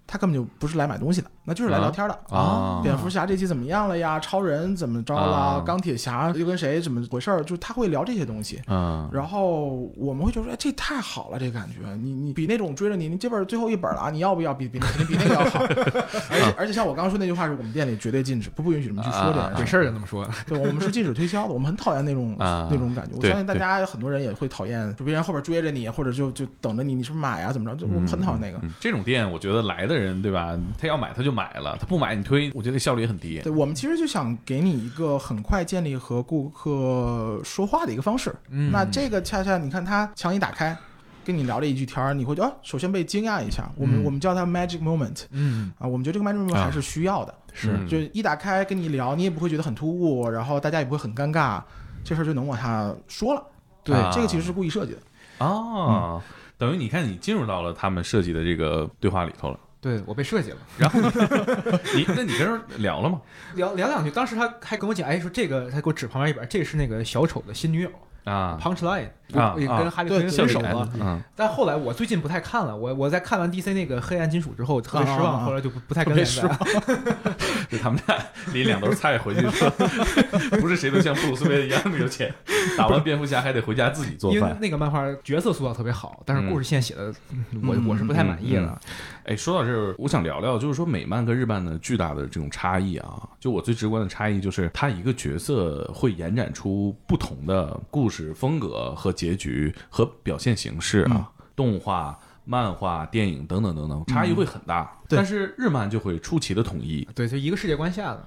[0.08, 2.18] 他根本就不是来买东西的，那就是来聊天的。
[2.30, 4.20] 啊，蝙蝠侠这期怎么样了呀？
[4.20, 5.64] 超人怎么着啦啊？
[5.66, 7.42] 钢铁侠又跟谁怎么回事儿？
[7.44, 8.62] 就是他会聊这些东西。
[8.68, 14.54] 嗯，然后我们会觉得，哎，这太好了，这感觉，你你比那种追着你，你这本最后一本了啊，你要不要？
[14.54, 15.64] 比比肯定比那个要好。
[16.32, 19.62] 而且 而且像我刚刚说那句话，是我们店里绝对禁止，不不允许你们去说这啊件事。
[19.64, 20.28] 没事儿就那么说。
[20.48, 23.16] 对，我们是禁止推销的，我们很讨厌那种、啊那种感觉。
[23.18, 27.52] 我相信大家很多人也会讨厌，就别人后边追着你，或者就就等着你，你是不是买啊？
[27.52, 27.76] 怎么着？
[27.76, 28.58] 就我们很讨厌那个。
[28.64, 30.58] 嗯这种店，我觉得来的人对吧？
[30.78, 33.40] 他要买他就买了，他不买你推，我觉得效率也很低。
[33.42, 38.34] 对，我们其实就想给你一个很快建立和顾客说话的一个方式。
[38.50, 40.78] 嗯那这个恰恰你看，他墙一打开，
[41.26, 43.70] 跟你聊了一句天儿，你会觉得啊，首先被惊讶一下。
[43.76, 47.34] 我们、嗯我们叫它 magic moment 嗯，啊，我们觉得这个 magic moment 啊还是需要的。
[47.54, 51.62] 是嗯就一打开跟你聊，你也不会觉得很突兀，然后大家也不会很尴尬，
[52.04, 53.44] 这事儿就能往下说了。
[53.84, 55.46] 对啊这个其实是故意设计的。
[55.46, 56.22] 啊，
[56.58, 60.58] 等于你看你进入到了他们设计的这个对话里头了，对我被设计了。
[60.78, 63.22] 然后你你那你跟人聊了吗？
[63.56, 67.92] 聊聊两句，当时他还跟我讲，哎，说这个，他给我指旁边一本，这个是那个小丑的新女友
[68.24, 70.90] 啊，Punchline，啊跟哈利·对奎恩分手脸了。
[71.00, 77.36] 嗯，但后来我最近不太看了，我我在看完 DC 那个黑暗金属之后特别失望，后来就不不太跟特别连载了。
[77.70, 78.18] 就他们俩
[78.54, 79.70] 拎两兜菜回去说，
[80.62, 82.34] 不是谁都像布鲁斯威恩一样那么有钱，
[82.78, 84.58] 打完蝙蝠侠还得回家自己做饭因为饭。
[84.62, 87.14] 那个漫画角色塑造特别好，但是故事线写的，
[87.52, 88.80] 嗯我嗯我是不太满意了。
[89.26, 93.22] 哎，说到这儿，我想聊聊，就是说美漫跟日漫的巨大的这种差异啊。
[93.40, 104.94] 就我最直观的差异就是，它一个角色会延展出不同的故事风格和结局和表现形式啊，动画、漫画、电影等等等等，差异会很大。
[105.10, 107.06] 对但是日漫就会出奇的统一。
[107.14, 108.26] 对，就一个世界观下的。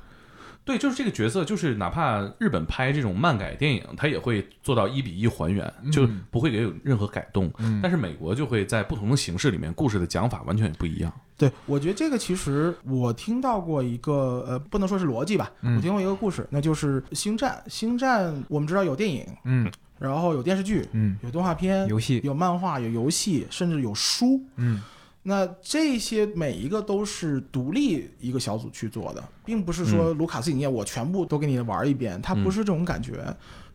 [0.62, 7.50] 对，就是这个角色，就是哪怕日本拍这种漫改电影，它也会做到一比一还原，就不会给有任何改动。
[7.58, 11.10] 嗯但是美国就会在不同的形式里面，故事的讲法完全也不一样。
[11.38, 17.60] 对，我觉得这个其实我听到过一个呃，不能说是逻辑吧，嗯我听过一个故事，那就是《星战》。
[17.72, 19.68] 《星战》我们知道有电影，嗯
[20.00, 24.42] 然后有电视剧，嗯，有动画片，游戏，有漫画，有游戏，甚至有书。
[24.56, 24.82] 嗯。
[25.22, 33.22] 那这些每一个都是独立一个小组去做的，并不是说卢卡斯影业我全部都给你玩一遍，它不是这种感觉。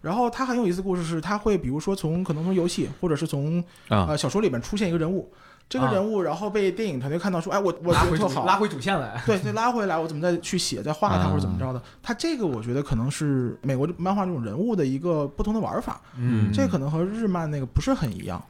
[0.02, 4.08] 然后它很有意思的故事是，它会比如说从可能从游戏或者是从啊。
[4.10, 5.32] 呃小说里面出现一个人物，
[5.68, 9.22] 这个啊人物然后被电影团队看到说，哎，我我特好，主拉回主线来。
[9.26, 11.82] 对，对拉回来，我怎么再去写、再画它啊或者怎么着的？
[12.04, 18.44] 他这个我觉得可能是美国漫画这种人物的一个不同的玩法，嗯这可能和日漫那个不是很一样。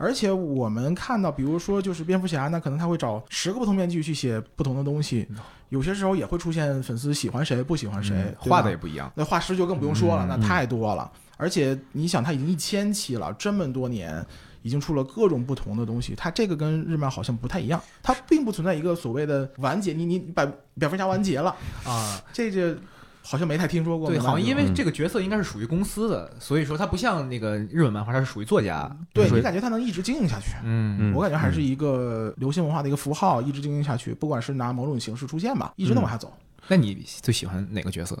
[0.00, 5.26] 而且我们看到，比如说就是蝙蝠侠，那可能他会找十个不同面具去写不同的东西，
[5.70, 9.10] 有些时候也会出现粉丝喜欢谁不喜欢谁，画的也不一样。
[9.16, 11.10] 那画师就更不用说了，嗯那太多了。
[11.36, 14.24] 而且你想，他已经一千期了，这么多年，
[14.62, 16.14] 已经出了各种不同的东西。
[16.16, 19.92] 它这个跟日漫好像不太一样，它并不存在一个所谓的完结。
[19.92, 20.46] 你你把
[20.78, 22.76] 蝙蝠侠完结了，啊，这这
[23.22, 24.08] 好像没太听说过。
[24.08, 28.90] 对，好像因为嗯这个角色应该是属于公司的，所以说它不像那个日本漫画，它是属于作家。
[29.12, 30.52] 对你感觉它能一直经营下去。
[30.62, 36.32] 嗯嗯我感觉还是一个流行文化的一个符号，一直经营下去，不管是拿某种形式出现吧，一直能往下走。
[36.68, 38.18] 那你最喜欢哪个角色？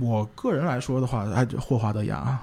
[0.00, 2.40] 我个人来说的话，还是霍华德雅，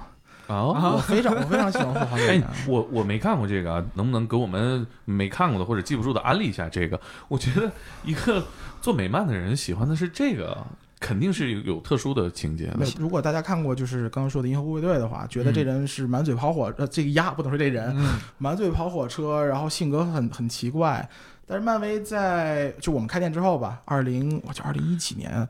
[0.48, 7.00] 哦，我非常我非常喜欢霍华德哎雅。，我我没看过这个啊，能不能给我们没看过的或者记不住的安利一下这个？
[7.28, 7.72] 我觉得
[8.04, 8.44] 一个
[8.82, 10.58] 做美漫的人喜欢的是这个，
[11.00, 21.08] 肯定是有有特殊的情节的如果大家看过就是刚刚说的《银河护卫队》的话，觉得这人是满嘴跑火，呃，这个鸭不能说这人嗯 满嘴跑火车，然后性格很很奇怪。
[21.48, 25.48] 但是漫威在就我们开店之后吧，二零我就二零一几年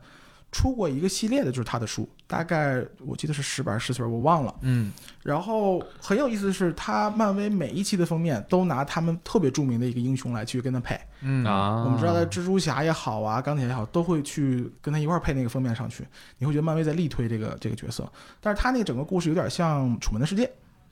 [0.52, 4.54] 出过一个系列的，就是他的书，大概我记得是十本十岁，我忘了。
[4.60, 11.00] 嗯然后很有意思的是，他漫威每一期的封面都拿他们特别著名的一个英雄来去跟他配。
[11.22, 16.06] 嗯啊，我们知道的蜘蛛侠也好啊，钢铁也好，都会去跟他一块儿配那个封面上去。
[16.38, 18.06] 你会觉得漫威在力推这个这个角色，
[18.40, 20.44] 但是他那个整个故事有点像《楚门的世界》，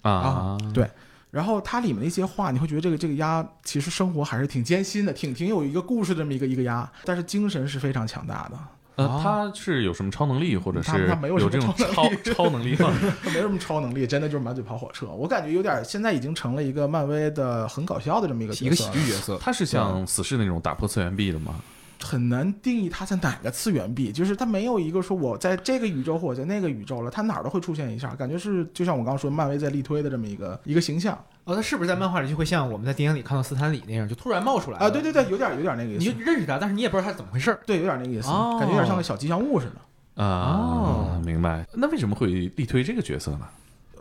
[0.08, 0.88] 啊，对
[1.30, 8.58] 然后它里面的一些话，你会觉得这个这个鸭其实生活还是挺艰辛的，挺挺有一个故事这么一个一个鸭，但是精神是非常强大的。
[9.08, 13.12] 他是有什么超能力，或者是他他没有什么这种超超能力超能力吗？
[13.24, 15.06] 他没什么超能力，真的就是满嘴跑火车。
[15.06, 19.38] 我感觉有点现在已经成了一个漫威的很搞笑的这么一个一个喜剧角色。
[19.42, 21.54] 他是像死侍那种打破次元壁的吗？
[22.02, 37.58] 很难定义他在哪个次元壁，就是他没有一个说我在这个宇宙或者在那个宇宙了，他哪儿都会出现一下，感觉是就像我刚刚说漫威在力推的这么一个一个形象哦，他是不是在漫画里就会像我们在电影里看到斯坦李那样，就突然冒出来啊，对对对，有点有点那个意思你就，认识他，但是你也不知道他是怎么回事儿。
[37.66, 40.22] 对，有点那个意思，哦感觉有点像个小吉祥物似的。
[40.22, 41.66] 啊，哦明白。
[41.74, 43.48] 那为什么会力推这个角色呢？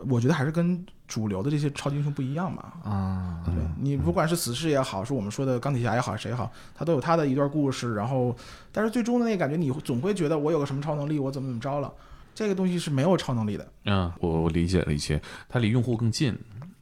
[0.08, 2.72] 我觉得还是跟主流的这些超级英雄不一样嘛。
[2.84, 7.94] 啊，对你不管是死侍也好，是我们说的钢铁侠也好，谁也好，他都有他的一段故事。
[7.94, 8.34] 然后，
[8.70, 11.92] 但是最终的那个感觉，你总会觉得我有个什么超能力，我怎么怎么着了。
[12.34, 13.66] 这个东西是没有超能力的。
[13.84, 16.38] 嗯，我我理解了一些，它离用户更近。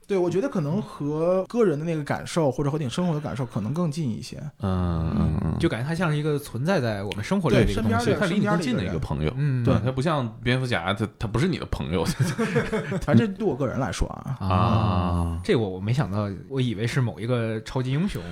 [0.09, 4.39] 对，我觉得可能和个人的那个感受，或者和你生活的感受，可能更近一些。
[4.61, 8.21] 嗯嗯嗯，就感觉他像是一个存在在我们生活里的一个东西身边的。
[8.21, 9.33] 他离你更近的一个人一个朋友。
[9.37, 12.03] 嗯，对，他不像蝙蝠侠，他他不是你的朋友
[13.05, 15.41] 反正这对我个人来说啊，啊。
[15.45, 18.23] 这我我没想到，我以为是某一个超级英雄。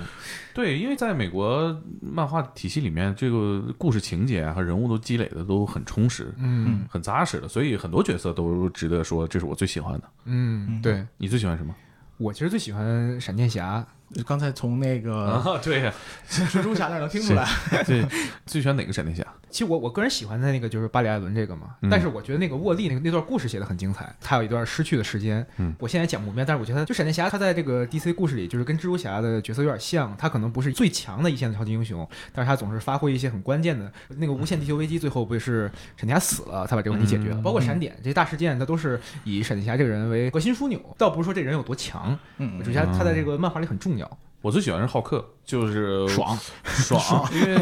[0.57, 10.09] 对，因为在美国漫画体系里面，这个故事情节啊和人物都积累的都很充实、嗯很扎实的，所以很多角色都值得说这是我最喜欢的。
[10.25, 11.75] 嗯，对，你最喜欢什么？
[12.17, 13.85] 我其实最喜欢闪电侠，
[14.25, 15.93] 刚才从那个啊， 对呀，
[16.29, 17.47] 蜘蛛侠那儿能听出来，
[17.85, 18.05] 对，
[18.45, 19.25] 最喜欢哪个闪电侠？
[19.49, 21.89] 其实我我个人喜欢的那个就是巴里艾伦这个嘛，嗯。
[21.89, 25.73] 但是我觉得那个沃利那个那段故事写的很精彩，他有一段失去的时间，嗯。
[25.79, 37.43] 我现在讲不明白，但是我觉得就闪电侠他在这个 DC 故事里就是跟蜘蛛侠的角色有点像，他可能不是最强的一线的超级英雄，但是他总是发挥一些很关键的那个无限地球危机最后不是闪电侠死了，他把这个问题解决了，嗯。
[37.43, 43.96] 包括闪点这些大事件，他都是以闪电侠这个人为核心枢纽，倒不是说这人有多强，嗯我觉得他他在这个漫画里很重要，
[44.41, 47.55] 我最喜欢是浩克，就是爽，爽， 因为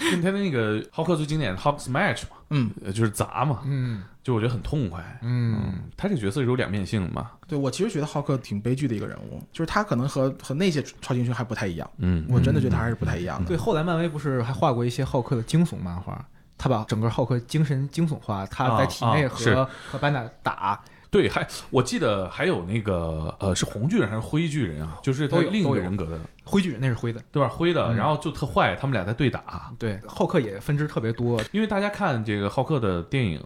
[0.00, 4.02] 因为他那个浩克最经典的 Hulk Smash 嘛，嗯，呃就是砸嘛，嗯。
[4.22, 5.02] 就我觉得很痛快。
[5.20, 13.48] 嗯，他这个角色是有两面性嘛，对我其实觉得浩克挺悲剧的一个人物，就是他可能和和那些超级英雄还不太一样，嗯，我真的觉得还是不太一样的。
[13.48, 16.24] 对，后来漫威不是还画过一些浩克的惊悚漫画，
[16.56, 20.80] 他把整个浩克精神惊悚化，他在体内和、和班纳打，
[21.12, 24.98] 对，还我记得还有那个呃是红巨人还是灰巨人啊？
[25.02, 27.50] 就是他另一都有都有个人格的，灰巨人那是灰的，对吧？
[27.50, 29.70] 灰的，嗯然后就特坏，他们俩在对打。
[29.78, 33.38] 对，浩克也分支特别多，因为大家看这个浩克的电影，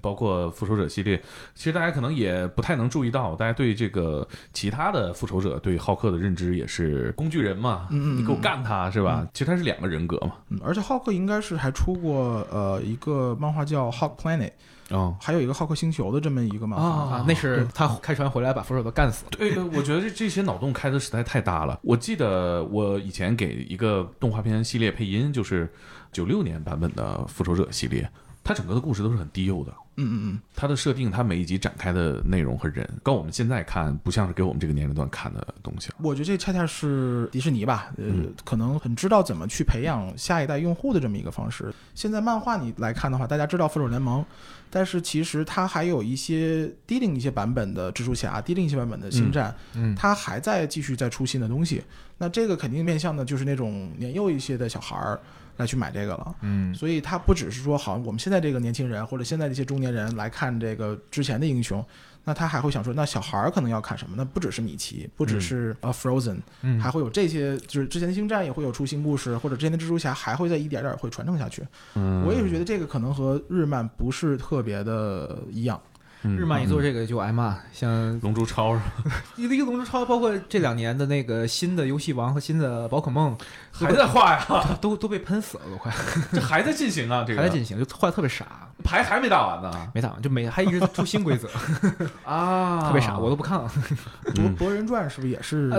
[0.00, 1.22] 包括复仇者系列，
[1.54, 9.28] 其实大家可能也不太能注意到，大家对这个其他的复仇者对浩克的认知也是工具人嘛，你给我干他是吧？
[9.34, 10.36] 其实他是两个人格嘛。
[10.48, 14.48] 嗯，而且浩克应该是还出过呃一个漫画叫《Hulk Planet》，
[14.90, 16.86] 哦，还有一个浩克星球的这么一个漫画。
[16.86, 21.78] 啊，那是他开船回来把复仇者都干死了，对，呃我觉得这这些脑洞开的实在太大了。
[21.82, 25.72] 我记得我以前给一个动画片系列配音，就是
[26.12, 28.08] 九六年版本的复仇者系列，
[28.42, 29.72] 它整个的故事都是很低幼的。
[30.00, 35.90] 嗯嗯嗯，它的设定，它每一集展开的内容和人，跟我们现在看不像是给我们这个年龄段看的东西。
[35.98, 41.72] 我觉得这恰恰是迪士尼吧，呃，嗯可能很知道怎么去培养下一代用户的这么一个方式。
[41.94, 44.24] 现在漫画你来看的话，大家知道复仇者联盟，
[44.70, 51.82] 但是其实它还有一些低龄一些版本的蜘蛛侠，低龄一些版本的星战，嗯，它还在继续在出新的东西。
[52.18, 55.18] 那这个肯定面向的就是那种年幼一些的小孩儿
[55.60, 56.34] 来去买这个了。
[56.40, 61.84] 嗯所以它不只是说，好，我们现在这个年轻人或者现在这些中年人来看这个之前的英雄，
[62.24, 64.14] 那他还会想说，那小孩儿可能要看什么？
[64.16, 71.62] 那不只是米奇，不只是呃 Frozen，、嗯还会有这些，就是之前的星战也会有出新故事，或者之前的蜘蛛侠还会在一点点会传承下去。
[71.94, 75.80] 嗯我也是觉得这个可能和日漫不是特别的一样。
[76.22, 79.12] 日漫一做这个就挨骂，像龙珠超是吧？
[79.36, 83.36] 一个一个龙珠超，包括这两年的那个新的游戏王和新的宝可梦，
[83.70, 85.92] 还在画呀，都都被喷死了，都快。
[86.32, 91.48] 这还在进行啊，这个还在进行，就画的特别傻，牌还没打完呢没打完，就每还一直在出新规则，
[92.24, 93.70] 啊特别傻，我都不看了
[94.34, 95.78] 博博人传是不是也是啊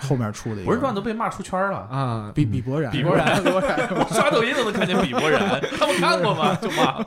[0.00, 0.64] 后面出的一个？
[0.64, 1.78] 博人传都被骂出圈了。
[1.90, 2.32] 啊。
[2.34, 6.54] 比比博然，比博然比博然，我 刷抖音都能看见比博然，他们看过吗？
[6.60, 7.04] 就骂。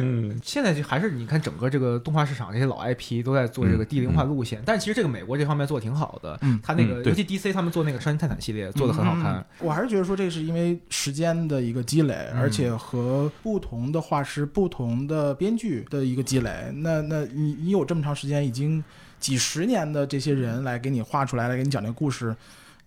[0.00, 16.72] 嗯，现在就还是你看整个这个动画市场这些老 IP 都在做这个低龄化路线，但其实这个美国这方面做的挺好的，嗯他那个嗯尤其 DC 他们做那个超级泰坦系列做的很好看，我还是觉得说这是因为时间的一个积累，嗯而且和不同的画师、不同的编剧的一个积累。
[16.76, 18.82] 那那你你有这么长时间，已经
[19.20, 22.34] 几十年的这些人来给你画出来，来给你讲这个故事。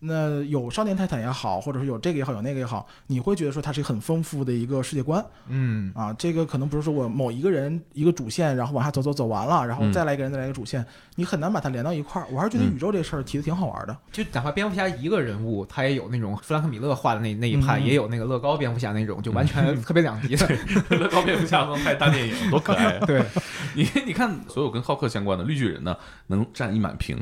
[0.03, 6.11] 那有少年泰坦也好，或者说有这个也好，有那个也好，你会觉得说它是一个很丰富的一个世界观嗯啊。
[6.13, 10.83] 这个可能不是说我某一个人一个主线，然后往下走走走完了，然后嗯再来一个人再来一个主线，
[11.15, 12.27] 你很难把它连到一块儿。
[12.31, 13.95] 我还是觉得嗯宇宙这事儿提的挺好玩的。
[14.11, 20.47] 就哪怕蝙蝠侠一个人物，他也有那种弗兰克米勒画的那那一派，嗯也有那个乐高蝙蝠侠那种，就完全特别两极的。
[20.97, 23.05] 乐高蝙蝠侠能拍大电影，多可爱啊！
[23.05, 23.23] 对，
[23.75, 27.17] 你你看，所有跟浩克相关的绿巨人呢，能占一满屏；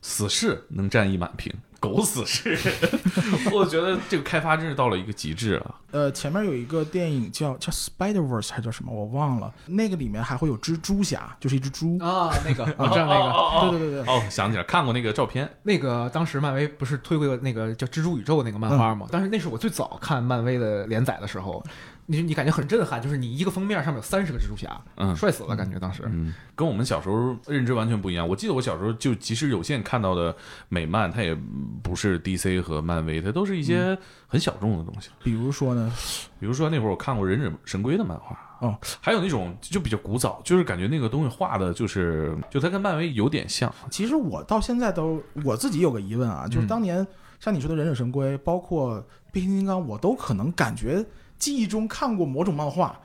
[0.00, 1.52] 死侍能占一满屏，
[1.82, 2.56] 狗死 是，
[3.52, 5.74] 我觉得这个开发真是到了一个极致啊。
[5.90, 9.52] 呃，前面有一个电影叫叫 Spider Verse 还是叫什么，我忘了。
[9.66, 11.98] 那个里面还会有蜘蛛侠，就是一只猪。
[11.98, 13.30] 啊，那个我知道那个。
[13.32, 19.08] 哦对对对对，哦，想起来看过那个照片，那个当时漫威不是推过那个叫《蜘蛛宇宙》那个漫画吗？
[19.10, 21.62] 但是那是我最早看漫威的连载的时候，
[22.06, 26.02] 你你感觉很震撼，就是你一个封面上面有三十个蜘蛛侠，嗯帅死了，感觉当时。
[26.06, 28.28] 嗯，跟我们小时候认知完全不一样。
[28.28, 30.34] 我记得我小时候就即使有限看到的
[30.68, 31.36] 美漫，它也
[31.82, 35.10] 不是 DC 和漫威，它都是一些很小众的东西。
[35.22, 35.92] 比如说呢，
[36.40, 43.72] 比如说那会儿我看过《忍者神龟》的漫画，哦，还有那种就比较古早，就是感觉那个东西画的就是，就它跟漫威有点像。
[43.90, 47.06] 其实我到现在都我自己有个疑问啊，就是嗯当年
[47.38, 51.04] 像你说的忍者神龟，包括变形金刚，我都可能感觉
[51.42, 52.96] 记忆中看过某种漫画，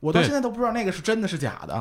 [0.00, 1.80] 我到现在都不知道那个是真的是假的。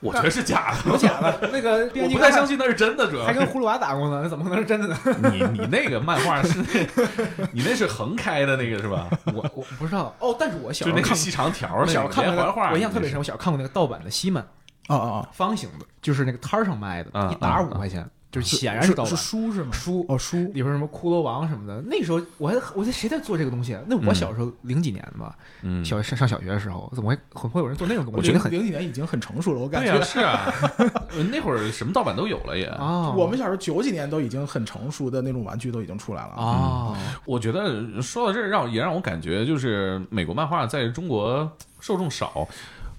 [0.00, 4.98] 我觉得是假的，有假的， 那个变我不太相信那是真的，主要还跟葫芦娃打过呢，那怎么可能是真的呢？
[5.30, 9.06] 你你那个漫画是那， 你那是横开的那个是吧？
[9.26, 14.42] 我我不知道哦，但是我小时候看过，就那个细长条我那个小时候看过那个，连环画，我印象特别深，我小时候看过那个盗版的西曼，
[14.88, 18.08] 哦哦方形的，就是那个摊儿上卖的，嗯一沓嗯五块钱。
[18.32, 19.70] 就是显然是盗版是书是吗？
[19.72, 21.82] 书哦，书里边什么骷髅王什么的。
[21.82, 23.82] 那时候我还我在谁在做这个东西啊？
[23.86, 28.16] 那我小时候零几年吧，嗯，小学上上小学的时候，怎么会会会有人做那种东西？
[28.18, 30.50] 我觉得很零几年已经很成熟了，我感觉是啊，
[31.14, 32.64] 呃那会儿什么盗版都有了也。
[32.64, 36.32] 啊，我们小时候九几年都已经很成熟的那种玩具都已经出来了。
[36.32, 42.48] 啊，我觉得说到这儿，让也让我感觉就是美国漫画在中国受众少，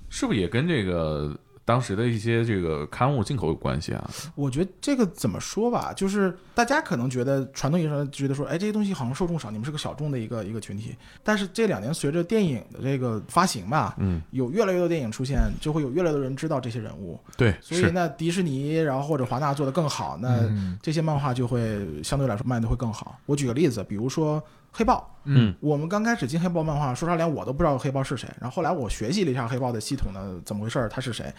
[0.10, 1.36] 是不是也跟这个
[1.66, 4.10] 当时的一些这个刊物进口有关系啊？
[4.36, 10.96] 我觉得这个怎么说吧，就是大家可能觉得传统意义上觉得说，哎，这些东西好像受众少，你们是个小众的一个一个群体。
[11.24, 17.20] 但是这两年随着电影的这个发行吧，嗯，有越来越多电影出现，就会有越来越多人知道这些人物。
[17.36, 23.18] 对，所以那迪士尼，然后或者华纳做得更好，那嗯这些漫画就会相对来说卖的会更好。
[23.26, 28.30] 我举个例子，比如说黑豹，嗯我们刚开始进黑豹漫画，说实话连我都不知道黑豹是谁。
[28.40, 31.34] 然后后来我学习了一下黑豹的系统呢，怎么回事儿，他是谁。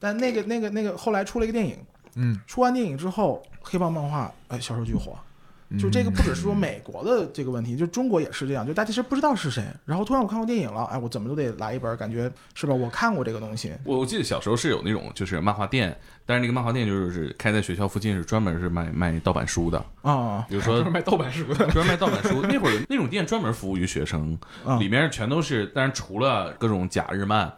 [0.00, 1.76] 但那个那个那个后来出了一个电影，
[2.14, 5.12] 嗯，出完电影之后，黑帮漫画哎销售巨火。
[5.12, 9.62] 嗯就这个不只是说美国的这个问题，就中国也是这样，就大家其实不知道是谁。
[9.84, 12.74] 然后突然我看过电影了，哎，我怎么都得来一本，感觉是吧？
[12.74, 15.96] 我看过这个东西，我我记得小时候是有那种就是漫画店，
[16.26, 22.42] 但是那个漫画店就是开在学校附近，是专门是卖卖盗版书的，啊比如说 卖盗版书的，专门卖盗版书。
[22.42, 27.48] 那会儿那种店专门服务于学生，啊里面全都是，但是除了各种假日漫，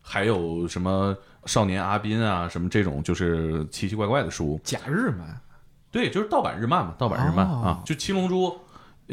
[0.00, 1.14] 还有什么
[1.46, 4.60] 少年阿宾啊，什么这种就是奇奇怪怪的书。
[4.62, 5.40] 假日漫，
[5.90, 8.56] 对，就是盗版日漫嘛，盗版日漫、哦啊，就七龙珠。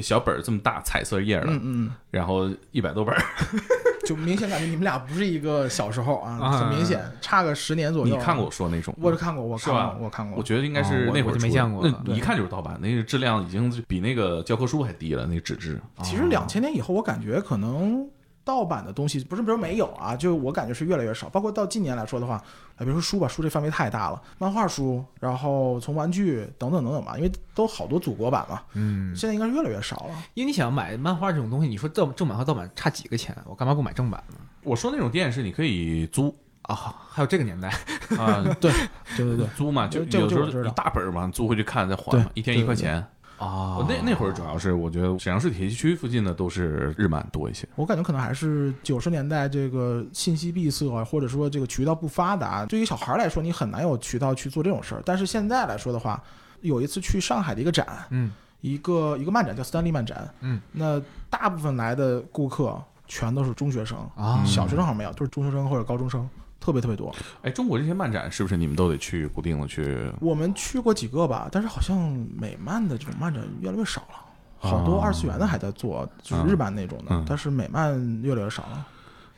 [0.02, 3.22] 小本儿这么大，彩色页的，嗯嗯，然后一百多本儿，
[4.06, 8.14] 就明显感觉你们俩不是一个小时候啊，啊很明显差个十年左右。
[8.14, 8.44] 你看过？
[8.44, 8.94] 我说那种？
[9.00, 10.38] 我是看过，我看过，我看过。
[10.38, 15.80] 我觉得应该哦是那会儿出的见过那一看就是盗版，那个质量已经比那个教科书还低了，那个纸质。
[16.04, 18.06] 其实两千年以后，我感觉可能
[18.46, 21.28] 盗版的东西不是不是没有啊，就我感觉是越来越少。
[21.28, 30.16] 包括到近年来说的话，啊，比如说书吧，书这范围太大了，漫画书，然后从玩具等等等等吧，因为都好多祖国版嘛，嗯，现在应该是越来越少了。
[30.36, 34.36] 因为你想买漫画这种东西，你说正正版和盗版差几个钱，我干嘛不买正版呢？
[34.62, 36.76] 我说那种店是你可以租啊，
[37.10, 37.70] 还有这个年代，
[38.18, 38.72] 啊，对
[39.18, 43.04] 对对对，租嘛，就这个有时候这个我知道一大本儿嘛，租回去看再还嘛，一天一块钱。
[43.38, 47.68] 啊我那那会儿主要是我觉得沈阳市铁西区附近的都是日漫多一些。
[47.76, 55.02] 我感觉可能还是九十年代这个信息闭塞，或者说这个渠道不发达，对于小孩来说，你很难有渠道去做这种事儿。
[55.06, 56.22] 但是现在来说的话，
[56.62, 66.28] 有一次去上海的一个展，嗯一个一个漫展叫斯坦利漫展，嗯，那大部分来的顾客全都是中学生，啊，小学生好像没有，就是中学生或者高中生，
[66.60, 67.14] 特别特别多。
[67.42, 70.12] 哎，中国这些漫展是不是你们都得去固定的去？
[70.20, 71.98] 我们去过几个吧，但是好像
[72.36, 74.26] 美漫的这种漫展越来越少了。
[74.58, 78.88] 好多哦二次元的还在做，就是日漫那种的，嗯但是美漫越来越少了。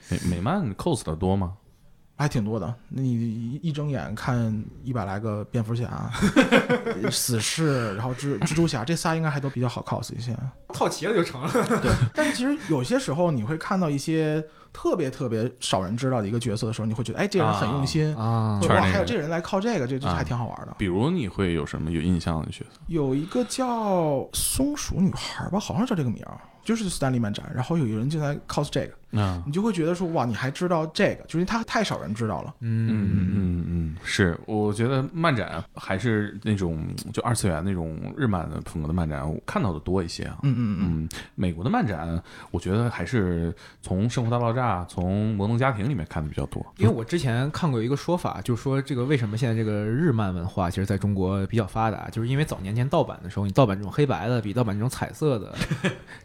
[0.10, 1.54] 美美漫 cos 的多吗？
[2.18, 2.74] 还挺多的。
[2.90, 6.12] 那你一一睁眼看一百来个蝙蝠侠、
[7.12, 10.36] 死侍，然后蜘蜘蛛侠，这仨应该还都比较好 cos 一些。
[10.74, 11.50] 套齐了就成了。
[11.52, 18.16] 对， 但是其实有些时候你会看到一些特别特别少人知道的一个角色的时候，你会觉得，哎，这个人很用心。
[18.18, 20.76] 啊还有这个人来靠这个，这这啊还挺好玩的。
[20.78, 22.80] 比如你会有什么有印象的角色？
[22.88, 32.54] 有一个叫松鼠女孩吧，好像叫这个名儿，就是斯坦利漫展，然后有一个人就在 cos 这个，啊，你就会觉得说，哇，你还知道这个，就是他太少人知道了。
[32.60, 40.38] 嗯嗯嗯嗯，是，我觉得漫展还是那种就二次元那种日漫的风格的漫展，我看到的多一些啊。
[40.44, 46.66] 嗯嗯嗯嗯，美国的漫展，我觉得还是从《生活大爆炸》、从《摩登家庭》里面看的比较多。
[46.78, 55.56] 因为我之前看过一个说法，就是说这个为什么现在这个日漫文化其实在中国比较发达，就是因为早年间盗版的时候，你盗版这种黑白的比盗版这种彩色的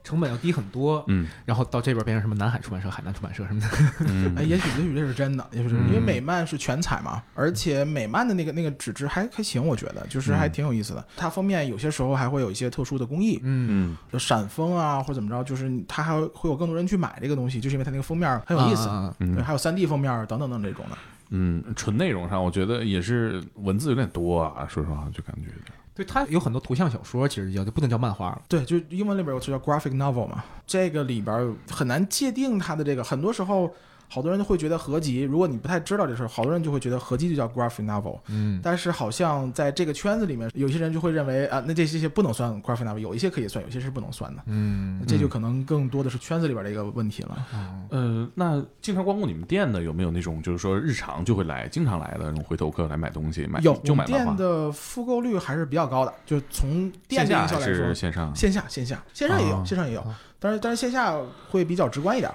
[0.03, 3.67] 成本要低很多，嗯然后到这边变成什么南海出版社、海南出版社什么的，
[4.09, 11.07] 嗯 哎，也许也许这是真的，也许是嗯因为美漫是全彩嘛，而且美漫的那个那个纸质还还行，我觉得就是还挺有意思的。
[11.17, 18.89] 它封面有些时候还会有一些特殊的工艺，嗯，嗯，就闪封啊或者怎么着，就是它还会有更多人去买这个东西，就是因为它那个封面很有意思。
[18.89, 20.97] 啊还有三 D 封面等等等这种的。
[21.31, 25.49] 嗯，纯内容上，我觉得也是文字有点多啊，说实话，就感觉
[25.95, 28.43] 对，它有很多图像小说，其实叫就不能叫漫画了。
[28.49, 33.73] 对，就英文里边有词叫 graphic novel 嘛，这个里边很难界定它的这个，很多时候。
[34.13, 38.19] 好多人都会觉得合集，如果你不太知道这事儿，好多人就会觉得合集就叫 graphic novel。
[38.29, 44.43] 嗯但是好像在这个圈子里面，有些人就会认为啊，那这些不能算 graphic novel，有一些可以算，有些是不能算的。
[44.47, 47.47] 嗯这就可能更多的是圈子里边的一个问题了。
[47.89, 54.05] 呃，那经常光顾你们店的有没有那种就是说日常就会来、经常来的那种回头客来买东西，买有，就买？
[54.05, 58.37] 店的复购率还是比较高的，就从店线下还的营销来说是，线上？
[58.37, 60.15] 线下线下线上也有，哦线上也有哦。
[60.43, 61.17] 但是但是线下
[61.49, 62.29] 会比较直观一点，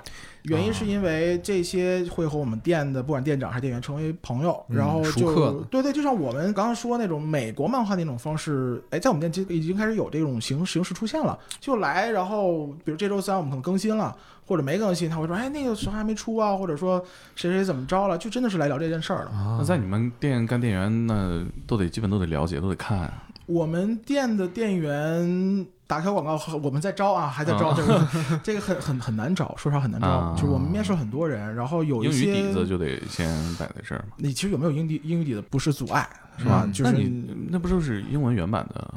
[0.43, 14.15] 原因是因为这些会和我们店的不管店长还是店员成为朋友，嗯然后熟客了就对对，就像我们刚刚说那种美国漫画那种方式，哎，在我们店其实已经开始有这种形形式出现了，就来，然后比如这周三我们可能更新了。
[14.47, 17.03] 或者没更新，他会说：“哎，那个时候还没出啊，或者说
[17.35, 19.31] 谁谁怎么着了，就真的是来聊这件事儿了。
[19.31, 23.23] 啊那在你们店干店员，那都得基本都得了解，都得看啊。
[23.47, 28.07] 我们店的店员打开广告，我们在招啊，还在招，啊这个
[28.43, 30.07] 这个很很很难找，说实话很难招。
[30.07, 36.63] 啊就是我们面试很多人，然后有一英语些底子就得先摆在这儿嘛，你其实有没有英底英语底子不是阻碍，是吧？
[36.65, 38.93] 嗯就是那你那不就是英文原版的？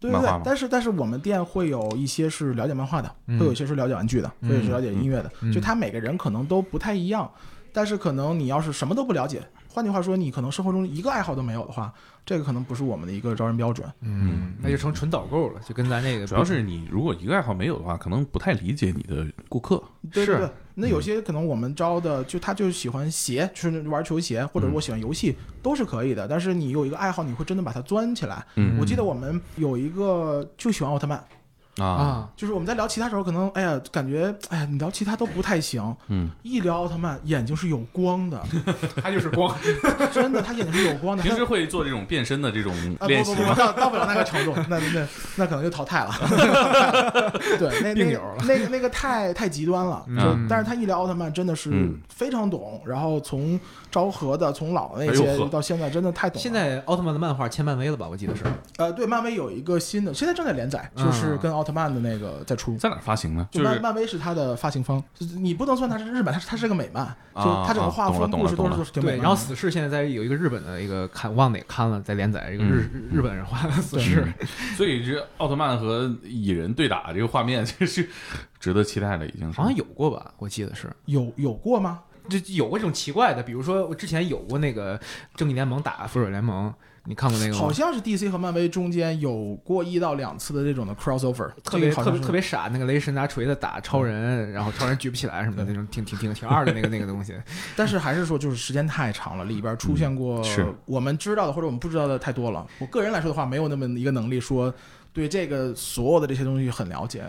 [0.00, 7.30] 对对对但是但是我们店会有一些是了解漫画的，嗯会有一些是了解玩具的，嗯会有一些了解音乐的，嗯就他每个人可能都不太一样。
[7.72, 9.42] 但是可能你要是什么都不了解，
[9.74, 11.92] 换句话说，你可能生活中一个爱好都没有的话，
[12.24, 13.92] 这个可能不是我们的一个招人标准。
[14.02, 19.82] 嗯，那就成纯导购了，就跟咱这个主要是你如果一个爱好没有的话，可能不太理解你的顾客。
[20.12, 26.28] 是对对对，那有些可能我们招的就他就喜欢鞋，就是玩球鞋，或者我喜欢游戏，都是可以的。
[26.28, 28.46] 但是你有一个爱好，你会真的把它钻起来。
[28.54, 31.20] 嗯我记得我们有一个就喜欢奥特曼，
[31.78, 38.40] 啊，啊，就是我们在聊其他时候，可能哎呀感觉哎呀你聊其他都不太行，嗯，一聊奥特曼眼睛是有光的，
[39.02, 39.54] 他就是光，
[40.12, 41.22] 真的他眼睛是有光的。
[41.24, 43.38] 平时会做这种变身的这种啊练习吗？
[43.38, 45.06] 不不不到到不了那个程度，那那
[45.36, 46.12] 那可能就淘汰了。
[47.58, 50.04] 对，那那那个那个太太极端了。
[50.08, 53.58] 嗯就但是他一聊奥特曼真的是嗯非常懂，然后从
[53.90, 56.42] 昭和的从老的那些到现在真的太懂了。
[56.42, 58.06] 现在奥特曼的漫画签漫威了吧？
[58.08, 58.44] 我记得是，
[58.78, 62.76] 呃对漫威有一个新的，现在正在连载，嗯就是跟奥特曼的那个在出。
[62.76, 63.48] 在哪发行呢？
[63.50, 68.76] 就就是漫漫威是它的发行方，就是你不能算它是日本，它是它是个美漫，就啊它整个画风、故事都是对。
[68.76, 69.16] 都是挺美。
[69.16, 74.26] 然后死侍现在在有一个日本的一个看忘哪个刊了，在连载一个日日本人画的死侍，
[74.76, 78.08] 所以这奥特曼和蚁人对打这个画面，这是
[78.60, 79.58] 值得期待的，已经是。
[79.58, 80.32] 好像有过吧？
[80.36, 80.90] 我记得是。
[81.06, 82.00] 有有过吗？
[82.28, 84.98] 就有过这种奇怪的，比如说我之前有过那个
[85.34, 86.72] 正义联盟打复仇者联盟，
[87.06, 87.58] 你看过那个吗？
[87.58, 97.34] 好像是 DC 和漫威中间有过一到两次的这种的 crossover，特别特别特别傻，那个雷神拿锤子打超人，然后超人举不起来什么的那种，挺挺挺挺二的那个那个东西。
[97.76, 100.42] 但是还是说，就是时间太长了，里边出现过
[100.86, 102.66] 我们知道的或者我们不知道的太多了。
[102.78, 104.72] 我个人来说的话，没有那么一个能力说
[105.12, 107.22] 对这个所有的这些东西很了解。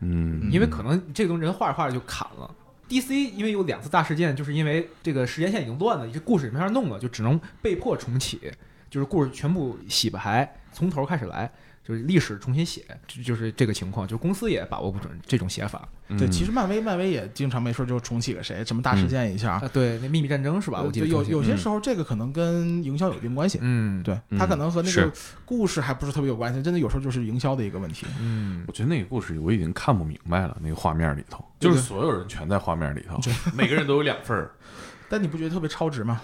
[0.00, 2.54] 嗯，因为可能这个东西人画着画着就砍了。
[2.86, 8.38] DC 因为有两次大事件，就是因为这个时间线已经乱了，这故事也没法弄了，就只能被迫重启，
[8.90, 11.50] 就是故事全部洗白，从头开始来，
[11.84, 14.06] 就是历史重新写，就就是这个情况。
[14.06, 19.54] 就公司也把握不准这种写法对，嗯其实漫威漫威也经常没事就重启个谁，什么大事件一下。
[19.54, 19.70] 啊。
[19.72, 20.80] 对，那秘密战争是吧？
[20.80, 23.58] 我记得呃有有些时候这个可能跟营销有一定关系。
[23.60, 25.12] 嗯对，嗯它可能和那个
[25.44, 28.06] 故事还不是特别有关系，真的有时候就是营销的一个问题。
[28.20, 33.18] 嗯我觉得那个故事我已经看不明白了，那个画面里头，就是所有人全在画面里头，
[33.52, 34.52] 每个人都有两份儿。
[35.08, 36.20] 但你不觉得特别超值吗？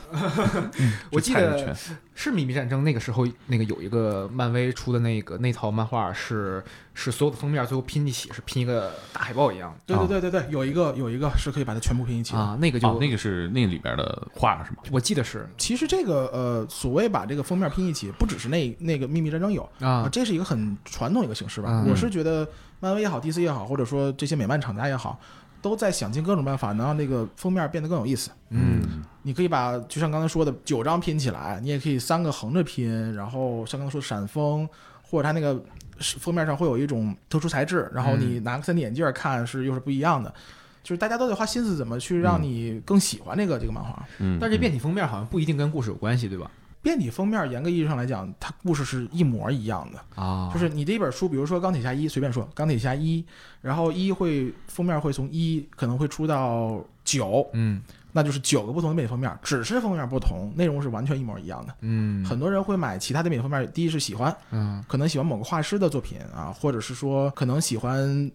[1.11, 1.75] 我记得
[2.15, 6.63] 是秘密战争那个时候，那个有一个漫威出的那个那套漫画是
[6.95, 12.39] 是所有的封面最后拼一起，是拼一个大海报一样对对对对对，有一个有一个是可以把它全部拼一起的。
[12.39, 14.79] 啊，那个就、哦，那个是那里边的画是吗？
[14.91, 21.69] 我记得是其实这个呃，所谓把这个封面拼一起，不只是那那个秘密战争有啊，这是一个很传统一个形式吧。
[21.71, 22.49] 嗯我是觉得
[22.81, 25.19] 漫威也好，DC 也好，或者说这些美漫厂家也好，
[25.63, 28.31] 都在想尽各种办法，能让那个封面变得更有意思。
[28.51, 28.83] 嗯
[29.23, 34.69] 你可以把就像刚才说的九张拼起来，你也可以三个横着拼，然后像刚才说闪风，
[35.01, 35.63] 或者它那个
[36.01, 40.35] 封面上会有一种特殊材质，然后你拿个 3D 眼镜看是又是不一样的。
[40.83, 44.05] 就是大家都得花心思怎么去让你更喜欢这个这个漫画。
[44.19, 46.51] 嗯，但是这变体封面好像不一定跟故事有关系，对吧？
[46.83, 50.21] 变体封面严格意义上来讲，它故事是一模一样的。
[50.21, 53.23] 啊就是你这一本书，比如说《钢铁侠一》，随便说，《钢铁侠一》，
[53.61, 57.81] 然后一会封面会从一可能会出到九，嗯
[58.15, 61.75] 那就是九个不同的变体封面，只是封面不同，内容是完全一模一样的。
[61.81, 68.31] 嗯很多人会买其他的变体封面，第一是喜欢，嗯可能喜欢某个画师的作品啊，或者是说可能喜欢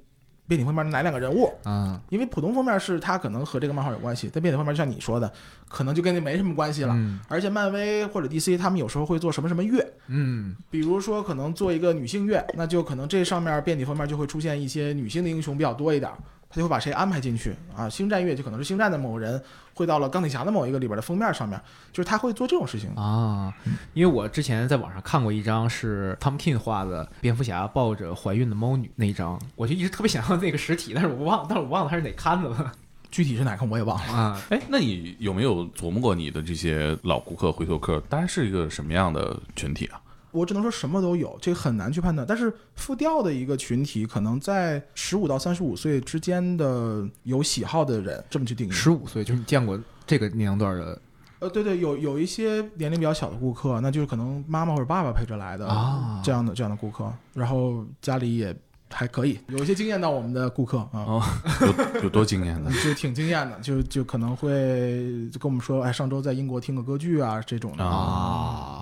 [0.47, 5.31] 变体封面的哪两个人物，啊因为普通封面是它可能和这个漫画有关系，但变体封面就像你说的，
[5.67, 6.93] 可能就跟那没什么关系了。
[6.95, 16.09] 嗯而且漫威或者 DC 他们有时候会做什么什么月，嗯比如说可能做一个女性月，那就可能这上面变体封面就会出现一些女性的英雄比较多一点，
[16.49, 17.89] 他就会把谁安排进去啊？
[17.89, 19.41] 星战月就可能是星战的某个人
[19.77, 21.61] 会到了钢铁侠的某一个里边的封面上面，
[21.93, 22.89] 就是他会做这种事情。
[22.95, 23.53] 啊，
[23.93, 32.71] 因为我之前在网上看过一张是 Tom King 画的蝙蝠侠抱着怀孕的猫女那一张，我就一直特别想要那个实体，但是我忘，但是我忘了它是哪刊的了
[33.11, 34.13] 具体是哪看我也忘了。
[34.13, 34.41] 啊。
[34.49, 40.01] 哎，那你有没有琢磨过你的这些老顾客、回头客，大概是一个什么样的群体啊？
[40.37, 42.25] 我只能说什么都有，这个很难去判断。
[42.27, 48.71] 但是复调的一个群体，可能在十五到三十五岁之间的有喜好的人，这么去定义。
[48.71, 51.01] 十五岁就是你见过这个年龄段的
[51.39, 58.55] 呃，对对，有有一些年龄比较小的顾客，那就是可能妈妈或者爸爸陪着来的啊这样的这样的顾客，然后家里也
[58.89, 60.89] 还可以，有一些惊艳到我们的顾客啊。
[60.93, 61.23] 哦，
[61.95, 62.71] 有有多惊艳呢？
[62.83, 67.83] 就挺惊艳的，就就可能会就跟我们说，哎，上周在英国听个歌剧啊，这种的。
[67.83, 68.76] 啊，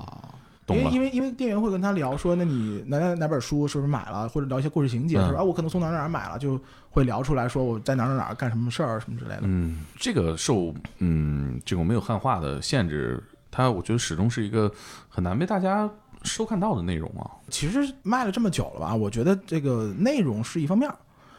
[0.66, 1.02] 懂因为因。
[1.02, 6.60] 为因为店员会跟他聊说，那你哪哪哪本书是不是买了，或者聊一些故事情节，嗯说啊，我可能从哪哪哪买了，就
[6.90, 9.42] 会聊出来说我在哪哪哪干什么事儿什么之类的。
[9.44, 14.72] 嗯，这个受嗯这种没有汉化的限制，它我觉得始终是一个
[15.08, 15.90] 很难被大家
[16.24, 17.30] 收看到的内容啊。
[17.50, 20.98] 其实卖了这么久了吧，我觉得这个内容是一方面儿，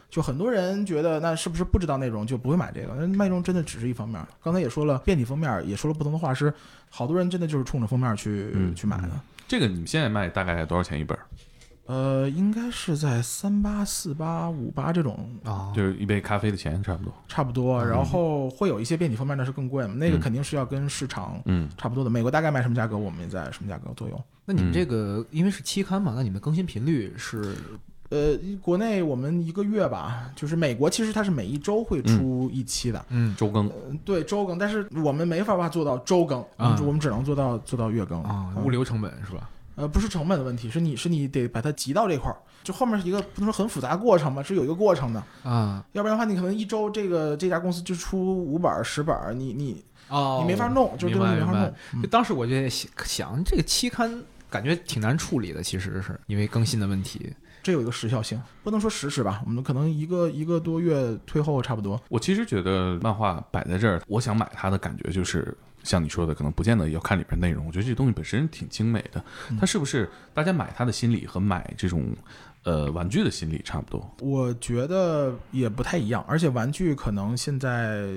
[0.09, 2.93] 就很多人觉得那是不是不知道内容就不会买这个？
[2.95, 4.25] 那内容真的只是一方面。
[4.43, 6.53] 刚才也说了，变体封面，也说了不同的画师，
[6.89, 9.09] 好多人真的就是冲着封面去、嗯去买的。
[9.47, 11.17] 这个你们现在卖大概多少钱一本？
[11.85, 17.13] 呃，应该是在三八、四八、五八这种啊就是一杯咖啡的钱差不多。
[17.29, 22.09] 差不多，然后会有一些变体封面那是更贵嘛，那个嗯肯定是要跟市场嗯，差不多的。
[22.09, 24.21] 美国大概卖什么价格，我们也在什么价格左右。
[24.43, 27.55] 那你们嗯这个因为是期刊嘛，那你们更新频率是
[28.09, 39.49] 呃，国内我们一个月吧，就是美国其实它是每一周会出一期的，嗯周更嗯对周更，但是我们没法把它做到周更，我们啊我们只能做到做到月更啊嗯物流成本是吧？
[39.75, 51.73] 呃，不是成本的问题，是你是你得把它集到这块儿，就后面是一个不能说很复杂的过程吧，是有一个过程的，啊要不然的话，你可能一周这个这家公司就出五本儿十本儿，你你哦你没法弄，就是这东西没法弄。
[51.93, 57.33] 嗯就当时我就想，这个期刊感觉挺难处理的，其实是因为更新的问题。
[57.67, 62.01] 这有一个时效性，不能说实时吧，我们可能一个一个多月退后差不多。
[62.07, 65.53] 我其实觉得漫画摆在这儿，我想买它的感觉就是
[65.83, 67.67] 像你说的，可能不见得要看里边内容。
[67.67, 69.21] 我觉得这东西本身挺精美的，
[69.59, 72.15] 它是不是大家买它的心理和买这种
[72.63, 74.15] 呃玩具的心理差不多？
[74.21, 78.07] 我觉得也不太一样，而且玩具可能现在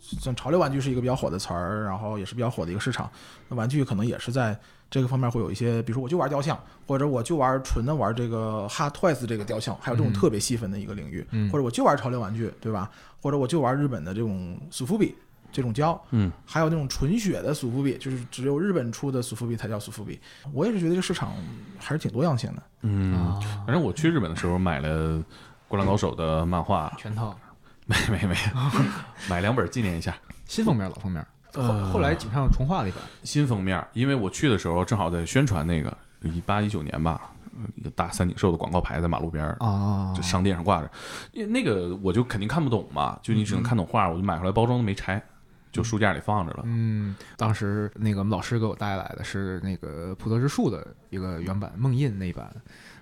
[0.00, 3.10] 像潮流玩具是一个比较火的词儿，然后也是比较火的一个市场。
[3.48, 4.56] 那玩具可能也是在
[4.92, 12.90] 这个方面会有一些，比如说我就玩雕像，或者我就玩纯的玩这个 Hot Toys 这个雕像，还有这种嗯特别细分的一个领域，嗯或者我就玩潮流玩具，对吧？
[13.22, 15.14] 或者我就玩日本的这种苏夫比
[15.50, 20.20] 这种胶，嗯，还有那种纯血的苏夫比，就是只有日本出的苏夫比才叫苏夫比。
[20.52, 21.32] 我也是觉得这个市场
[21.78, 22.62] 还是挺多样性的。
[22.82, 25.18] 嗯，啊，反正我去日本的时候买了
[25.68, 27.34] 《灌篮高手》的漫画，全套
[27.86, 28.36] 没没没，
[29.30, 30.14] 买两本纪念一下。
[30.46, 33.00] 新封面、老封面，后呃后来井上重画了一版。
[33.24, 37.32] 新封面，因为我去的时候正好在宣传那个一八一九年吧，
[37.74, 40.90] 一个大三井寿的广告牌在马路边儿，啊就商店上挂着。
[41.32, 45.22] 因为那个我就肯定看不懂嘛，就你只能看懂画，我就买回来包装都没拆，
[45.70, 46.62] 就书架里放着了。
[46.64, 52.50] 嗯，当时那个我们老师给我带来的是那个普特之树的一个原版梦印那一版，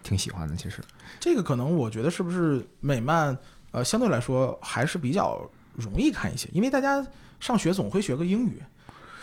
[0.02, 0.56] 挺喜欢的。
[0.56, 0.82] 其实
[1.18, 3.36] 这个可能我觉得是不是美漫，
[3.70, 5.40] 呃，相对来说还是比较
[5.74, 7.04] 容易看一些，因为大家
[7.40, 8.62] 上学总会学个英语，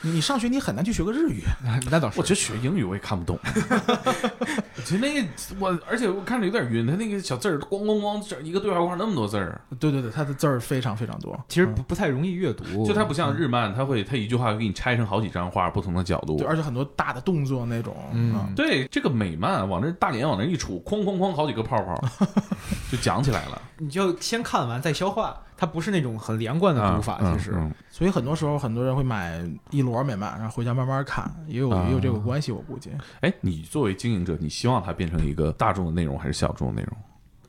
[0.02, 1.44] 你你上学你很难去学个日语。
[1.90, 5.28] 那倒是我觉得学英语我也看不懂，我觉得那个
[5.60, 11.38] 我，而且我看着有点晕，他那个小字儿咣咣咣，这一个对话框那么多字儿，对对对，他的字儿非常非常多。
[11.48, 16.48] 其实不不太容易阅读，就它不像日漫，他会他一句话给你拆成好几张画，不同的角度对，。
[16.48, 22.04] 而且很多大的动作那种，嗯啊对，这个美漫往那大脸往那一杵，哐哐哐好几个泡泡，
[22.92, 23.62] 就讲起来了。
[23.80, 27.18] 你就先看完再消化，它不是那种很连贯的读法。
[27.20, 32.92] 嗯其实，嗯所以很多时候很多人会买一摞美漫，然后回家慢慢看，也有啊也有这个关系，我估计
[33.22, 36.98] 哎，你作为经营者，你希望它变成一个大众的内容还是小众的内容？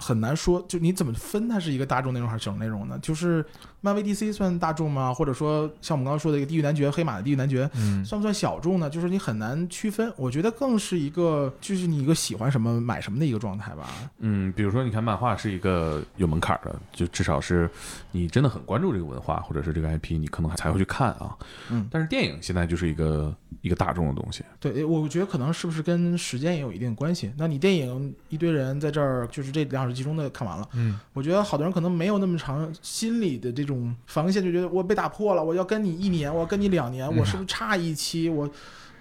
[0.01, 2.99] 很难说，就你怎么分它是一个大众内容还是小众内容呢？
[3.01, 3.45] 就是
[3.81, 5.13] 漫威 DC 算大众吗？
[5.15, 8.91] 或者说像我们刚刚说的一个地狱男爵、黑马的地狱男爵，嗯，算不算小众呢？
[8.91, 10.13] 就是你很难区分。
[10.17, 13.89] 我觉得更是一个，就是你一个喜欢什么买什么的一个状态吧。
[14.19, 17.71] 嗯，比如说，你看漫画是一个有门槛的，就至少是
[18.11, 21.37] 你真的很关注这个文化或者是这个 IP，你可能才会去看啊。
[21.71, 24.45] 嗯但是电影现在就是一个一个大众的东西。
[24.61, 27.33] 对，我觉得可能是不是跟时间也有一定关系？
[27.37, 38.29] 那你电影一堆人在这儿，就是这两小时集中的看完了，嗯，我觉得好多人可能没有那么长心理的这种防线，就觉得我被打破了，我要跟你一年，我要跟你两年，我是不是差一期？
[38.29, 38.51] 我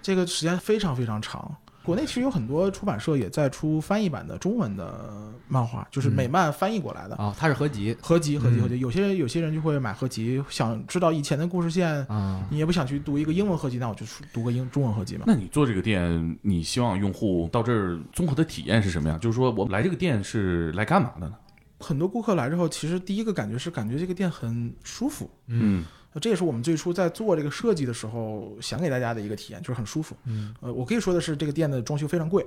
[0.02, 1.56] 这个时间非常非常长。
[1.84, 7.16] 国内其实有很多出版社也在出翻译版的中文的漫画，就是美漫翻译过来的。
[7.16, 8.78] 啊，它是合集合集，合集，嗯合集。
[8.80, 15.24] 有些人有些人就会买合集，想知道以前的故事线，啊，你也不想去读一个英文合集，那我就读个英中文合集嘛。
[15.26, 19.18] 那你做这个店，你希望用户到这儿综合的体验是什么样？
[19.18, 21.34] 就是说我来这个店是来干嘛的呢？
[21.80, 25.30] 很多顾客来之后，其实第一个感觉是感觉这个店很舒服。
[25.48, 25.86] 嗯
[26.20, 30.18] 这也是我们最初在做这个设计的时候想给大家的一个体验，就是很舒服。
[30.26, 32.44] 嗯，呃，我可以说的是，这个店的装修非常贵，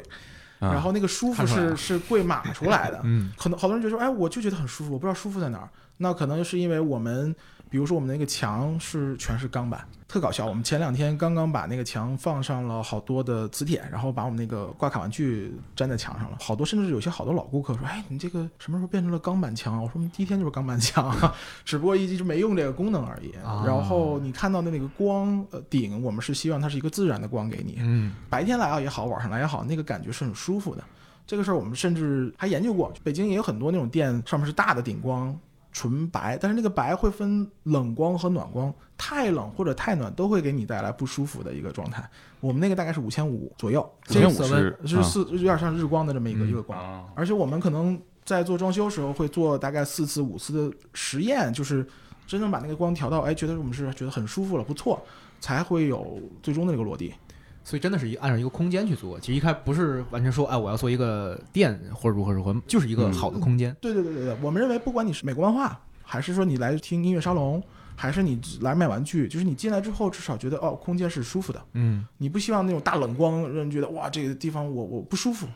[0.58, 3.00] 啊然后那个舒服是是贵码出来的。
[3.04, 5.70] 嗯可能好多人觉得说，哎，我就觉得很舒服，我不知道舒服在哪儿。
[5.98, 7.32] 那可能是因为我们，
[7.70, 10.44] 比如说我们那个墙是全是钢板，特搞笑。
[10.44, 16.36] 我们前两天刚刚把那个墙放上了好多的磁铁，然后把我们那个挂卡玩具粘在墙上了。
[16.40, 19.80] 好多甚至有些好多老顾客说，哎，你这个什么时候变成了钢板墙啊？
[19.80, 21.14] 我说我们第一天就是钢板墙，
[21.64, 23.30] 只不过一直没用这个功能而已。
[23.44, 30.82] 啊然后你看到的那个光呃顶，我们是希望它是一个自然的光给你，嗯白天来啊也好，晚上来也好，那个感觉是很舒服的。
[31.24, 35.38] 这个事儿我们甚至还研究过，北京也有很多那种店，上面是大的顶光，
[35.72, 42.08] 纯白，但是那个白会分冷光和暖光，太冷或者太暖都会给你带来不舒服的一个状态。
[42.40, 46.48] 我们那个大概是五千五左右，五千五色是是四有点像日光的这么一个、嗯。
[46.48, 51.86] 一个光，啊，而且我们可能在做装修时候会做大概四次五次的实验，就是
[52.26, 55.00] 真正把那个光调到，哎，觉得我们是觉得很舒服了，不错，
[55.40, 57.14] 才会有最终的那个落地。
[57.62, 63.76] 所以真的是一按照一个空间去做，其实一开始不是完全说，哎，我要做一个店或者如何如何，就是一个嗯好的空间。
[63.80, 67.62] 对对对对对，我们认为不管你是美国漫画，还是说你来听音乐沙龙，
[67.94, 71.62] 还是你来卖玩具，就是你进来之后至少觉得哦，空间是舒服的。
[71.74, 75.46] 嗯你不希望那种大冷光让人觉得哇，这个地方我我不舒服。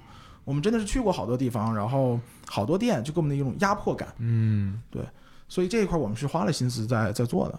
[0.44, 5.02] 我们真的是去过好多地方，然后好多店就给我们的一种压迫感，嗯对
[5.48, 7.59] 所以这一块我们是花了心思在在做的。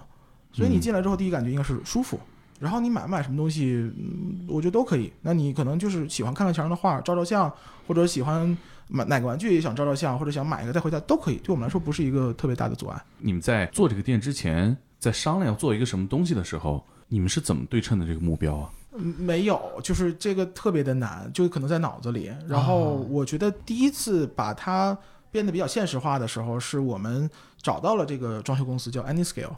[0.53, 2.19] 所以你嗯进来之后，第一感觉应该是舒服。
[2.59, 5.11] 然后你买不买什么东西，嗯，我觉得都可以。
[5.21, 7.51] 那你可能就是喜欢看看墙上的画，照照相，
[7.87, 11.35] 或者喜欢买哪个玩具也想照照相，或者想买一个带回家都可以。
[11.37, 13.01] 对我们来说不是一个特别大的阻碍。
[13.19, 18.71] 你们在做这个店之前，在商量要做一个什么东西的时候，你们是怎么对称的这个目标啊？
[18.97, 22.31] 嗯没有，就是这个特别的难，就可能在脑子里。
[22.47, 24.97] 然后我觉得第一次把它
[25.29, 27.29] 变得比较现实化的时候，是我们
[27.61, 29.53] 找到了这个装修公司叫 Anyscale，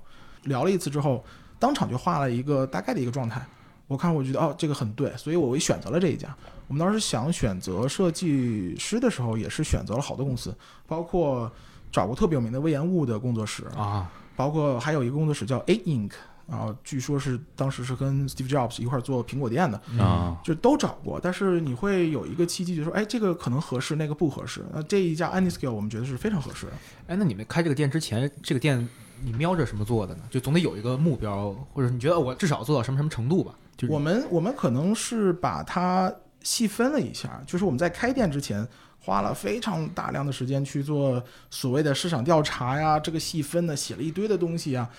[0.45, 1.23] 聊了一次之后，
[1.59, 3.45] 当场就画了一个大概的一个状态。
[3.87, 6.35] 我看我觉得哦，这个很对，所以我也选择了这一家。
[6.67, 10.53] 我们当时想选择设计师的时候，也是选择了好多公司，
[10.85, 11.49] 包括
[11.89, 16.11] 找过特别有名的魏延物的工作室，啊，包括还有一个工作室叫 Eight Ink，
[16.49, 24.65] 然后据说是当时是跟 Steve Jobs 一块儿做苹果店的，嗯啊，就都找过，但是你会有一个契机，就说，哎，这个可能合适，那个不合适。
[24.73, 26.73] 那这一家 Anyscale 我们觉得是非常合适的。
[27.07, 28.85] 哎，那你们开这个店之前，这个店
[29.23, 30.23] 你瞄着什么做的呢？
[30.29, 33.53] 就总得有一个目标，或者你觉得我至少做到什么什么程度吧？
[33.75, 36.13] 就是我们我们可能是把它
[36.43, 38.67] 细分了一下，就是我们在开店之前
[38.99, 44.89] 花了非常大量的时间去做所谓的市场调查呀，这个细分呢写了一堆的东西啊。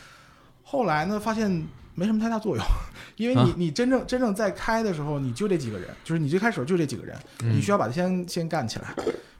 [0.62, 2.64] 后来呢，发现没什么太大作用，
[3.16, 8.94] 因为你啊你真正真正在开的时候，你就这几个人，就是你最开始就这几个人，你需要把它先先干起来。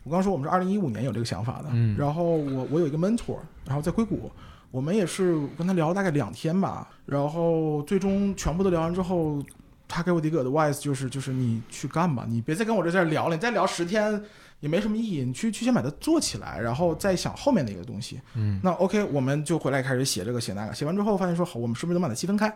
[0.05, 4.31] 我刚刚说我们是二零一五年有这个想法的，嗯然后我我有一个 mentor，然后在硅谷，
[4.71, 9.43] 我们也是跟他聊了大概两天吧，然后最终全部都聊完之后，
[9.87, 14.23] 他给我的一个 advice 就是就是你去干吧，你别再跟我这在这聊了，你再聊十天
[14.61, 18.21] 也没什么意义，你去去先把它做起来，然后再想后面的一个东西。
[18.35, 22.55] 嗯那 OK，我们就回来开始写这个写那个，写完之后发现说好，我们是不是能把它细分开？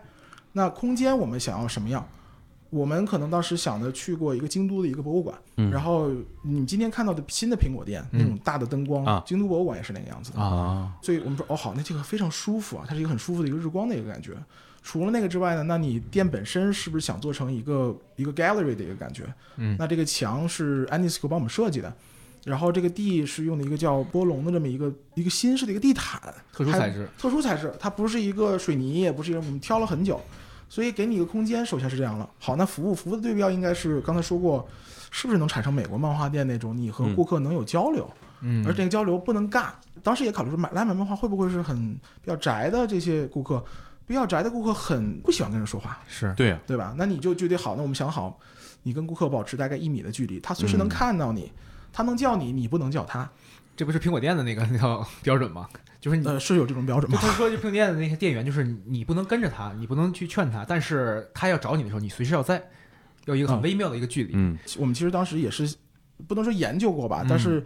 [0.53, 2.07] 那空间我们想要什么样？
[2.73, 6.11] 我们可能当时想的去过一个京都的一个博物馆，嗯然后
[6.43, 10.41] 你今天看到的新的苹果店、嗯那种大的灯光，啊京都博物馆也是那个样子的。
[10.41, 14.33] 啊，所以我们说哦好，那这个非常舒服啊，它是一个很舒服的一个日光的一个感觉。
[14.83, 19.25] 除了那个之外呢，那你店本身是不是想做成一个一个 gallery 的一个感觉？
[19.59, 21.95] 嗯那这个墙是 Anisco 帮我们设计的，
[22.45, 26.19] 然后这个地是用的一个叫波龙的这么一个一个新式的一个地毯，
[26.53, 30.21] 特殊材质，特殊材质，它不是一个水泥，也不是一个我们挑了很久，
[30.73, 32.27] 所以给你一个空间，首先是这样了。
[32.39, 34.67] 好，那服务服务的对标应该是刚才说过，
[35.11, 38.11] 是不是能产生美国漫画店那种你和顾客能有交流？
[38.41, 39.67] 嗯，而这个交流不能尬。
[40.03, 41.93] 当时也考虑说，买来买漫画会不会是很
[42.23, 43.63] 比较宅的这些顾客？
[44.07, 46.95] 比较宅的顾客很不喜欢跟人说话，是对呀、对吧？
[46.97, 48.39] 那你就就得好，那我们想好，
[48.83, 51.53] 你跟顾客保持大概一米的距离，他随时能嗯看到你，
[51.93, 53.29] 他能叫你，你不能叫他。
[53.77, 55.69] 这不是苹果店的那个那套 标准吗？
[56.03, 56.27] 就是你。
[56.27, 57.19] 呃，是有这种标准吗？
[57.19, 62.61] 就他说，就苹果店的那些店员，就是你不能跟着他，你不能去劝他，但是他要找你的时候，你随时要在，
[63.27, 64.33] 要一个很嗯微妙的一个距离。
[64.35, 65.73] 嗯，我们其实当时也是
[66.27, 67.65] 不能说研究过吧，嗯但是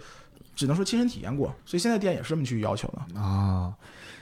[0.55, 3.19] 只能说亲身体验过，所以现在店也是这么去要求的。
[3.19, 3.75] 啊，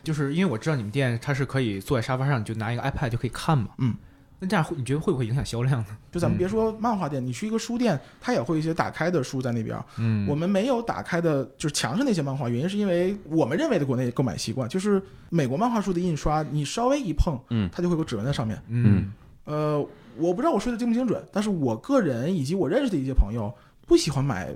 [0.04, 3.70] 就是因为我知道你们店它是可以坐在沙发上，你就拿一个 iPad 就可以看嘛。
[3.78, 3.96] 嗯，
[4.44, 5.86] 那这样会你觉得会不会影响销量呢？
[6.12, 9.76] 就咱们别说漫画店，你去一个书店，它也会有一些打开的书在那边。
[9.98, 18.60] 嗯我们没有打开的，就是墙上那些漫画，原因是因为我们认为的国内购买习惯，就是美国漫画书的印刷，你稍微一碰，嗯它就会有指纹在上面。
[18.68, 19.12] 嗯
[19.44, 19.78] 呃，
[20.16, 23.52] 我不知道我说的精不精准，但是我个人以及我认识的一些朋友
[23.86, 24.48] 不喜欢买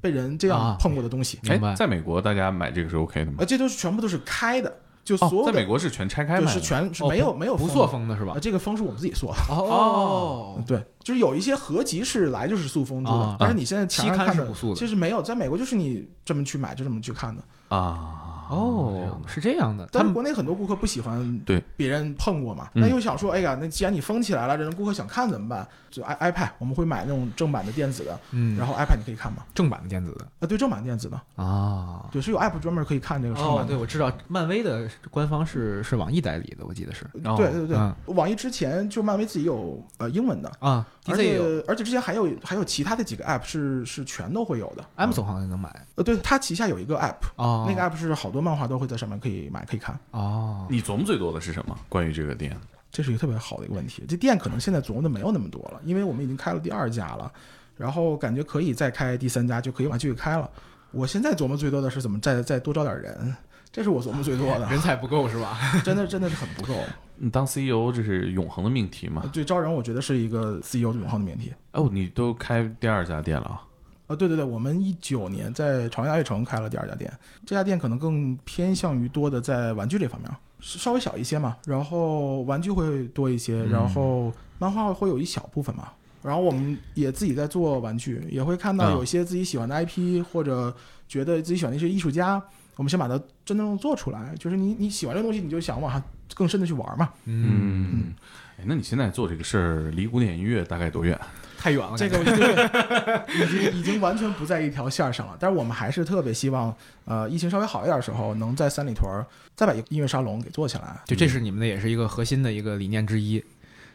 [0.00, 3.36] 被人这样啊碰过的东西，明白哎，在美国大家买这个是 OK 的吗？
[3.38, 4.74] 呃，这都是全部都是开的，哦，
[5.04, 8.38] 就所有的在美国是全拆开就是卖的，哦全是没有没有不封的做封的是吧啊，？
[8.40, 9.54] 这个封是我们自己做的。
[9.54, 17.42] 哦，对，就是有一些合集是来就是塑封住的，啊但是你现在期刊是不塑的其实没有，在美国就是你这么去买就这么去看的。
[17.68, 21.62] 啊，哦，是这样的，但是国内很多顾客不喜欢对。
[21.76, 22.82] 别人碰过嘛，嗯。
[22.82, 25.66] 那又想说，哎呀，那既然你封起来了，人顾客想看怎么办？
[25.90, 30.24] 就 i iPad 我们会买那种正版的电子的，嗯，然后 iPad 你可以看嘛，正版的电子的。
[30.40, 32.06] 啊，对，正版电子的，啊。
[32.10, 33.72] 对，是有 app 专门可以看这个正哦，版的。
[33.74, 37.04] 对，我知道，漫威的官方是是网易代理的，我记得是。
[37.24, 37.94] 哦对对对，嗯。
[38.06, 41.38] 网易之前就漫威自己有呃英文的，啊而且
[41.68, 44.84] 而且之前还有还有其他的几个 app 是是全都会有的。
[44.96, 45.68] ，Amazon 好像能买。
[45.96, 49.98] 呃，对，它旗下有一个 app，、哦，那个 app 是好多漫画都会在上面可以买可以看。
[50.10, 51.78] 哦，你琢磨最多的是什么？
[51.88, 52.56] 关于这个店，
[52.90, 54.02] 这是一个特别好的一个问题。
[54.08, 57.32] 这店可能现在琢磨的没有那么多了，因为我们已经开了第二家了，
[57.76, 60.50] 然后感觉可以再开第三家，就可以往继续开了。
[60.90, 63.34] 我现在琢磨最多的是怎么再再多招点人，
[63.70, 65.58] 这是我琢磨最多的，人才不够是吧？
[65.82, 66.74] 真的真的是很不够。
[67.16, 69.22] 你当 CEO 这是永恒的命题嘛？
[69.32, 71.52] 对招人，我觉得是一个 CEO 永恒的命题。
[71.72, 73.62] 哦，你都开第二家店了啊？
[74.06, 77.12] 啊，对对对，我们一九年在朝阳大悦城开了第二家店，
[77.46, 80.30] 这家店可能更偏向于多的在玩具这方面，
[80.60, 85.88] 稍微小一些嘛，然后玩具会多一些，然后漫画会有一小部分嘛。
[86.22, 90.72] 然后我们也自己在做玩具，也会看到啊有一些自己喜欢的 IP，、或者
[91.08, 92.40] 觉得自己喜欢的一些艺术家，
[92.76, 94.32] 我们先把它真正做出来。
[94.38, 96.00] 就是你你喜欢这个东西，你就想往上
[96.34, 97.10] 更深的去玩嘛。
[97.24, 98.14] 嗯，
[98.56, 101.18] 哎，那你现在做这个事儿离古典音乐大概多远？
[101.62, 105.36] 太远了，这个我觉得 已经已经完全不在一条线儿上了。
[105.38, 111.00] 但是我们还是特别希望，呃，疫情稍微好一点的时候，能在三里屯儿再把一个音乐沙龙给做起来。
[111.06, 113.40] 就这是你们的也是一个核心的一个理念之一。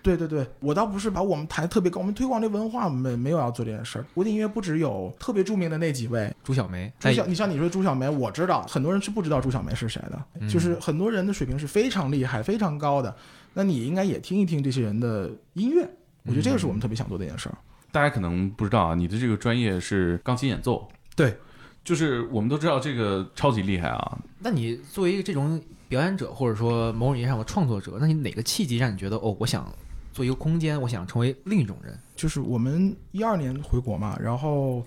[0.02, 4.06] 对对对，我倒不是把我们抬得特别高，我们推广这文化，我们没有要做这件事儿。
[4.14, 13.14] 古典音乐不只有特别著名的那几位，朱小梅，朱小，你像你说朱小梅，我知道很多人是不知道朱小梅是谁的，嗯就是很多人的水平是非常厉害、非常高的。
[13.56, 15.86] 那你应该也听一听这些人的音乐，
[16.28, 17.58] 我觉得这个是我们特别想做的一件事儿。
[17.92, 21.36] 大家可能不知道啊，你的这个专业是钢琴演奏，对，
[21.84, 24.20] 就是我们都知道这个超级厉害啊。
[24.40, 29.74] 那你作为一个这种表演者，或者说某种意义上的创作者，那你哪个契机让你觉得哦，我想
[30.12, 31.98] 做一个空间，我想成为另一种人？
[32.16, 34.86] 就是我们一二年回国嘛，然后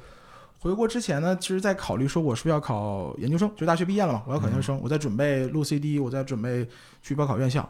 [0.58, 6.68] 回国之前呢，其实在考虑说我是不是要考研究生，就大学毕业了嘛，我要考研究生，我在准备录 CD，我在准备
[7.02, 7.66] 去报考院校。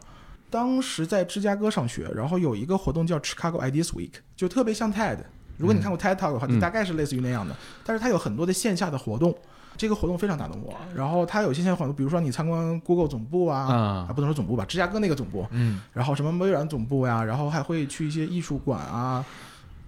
[0.51, 5.17] 当时在芝加哥上学，然后有一个活动叫 Chicago Ideas Week，就特别像 TED。
[5.57, 9.33] 如果你看过 TED Talk 的话，嗯就大概是类似于那样的，但是它有很多的线下的活动。
[9.77, 13.75] 这个活动非常打动我，然后它有线下活动，比如说你参观 Google 总部啊，啊
[14.09, 19.25] 啊不能说总部吧，芝加哥那个总部，嗯，然后什么微软总部呀，然后还会去一些艺术馆啊，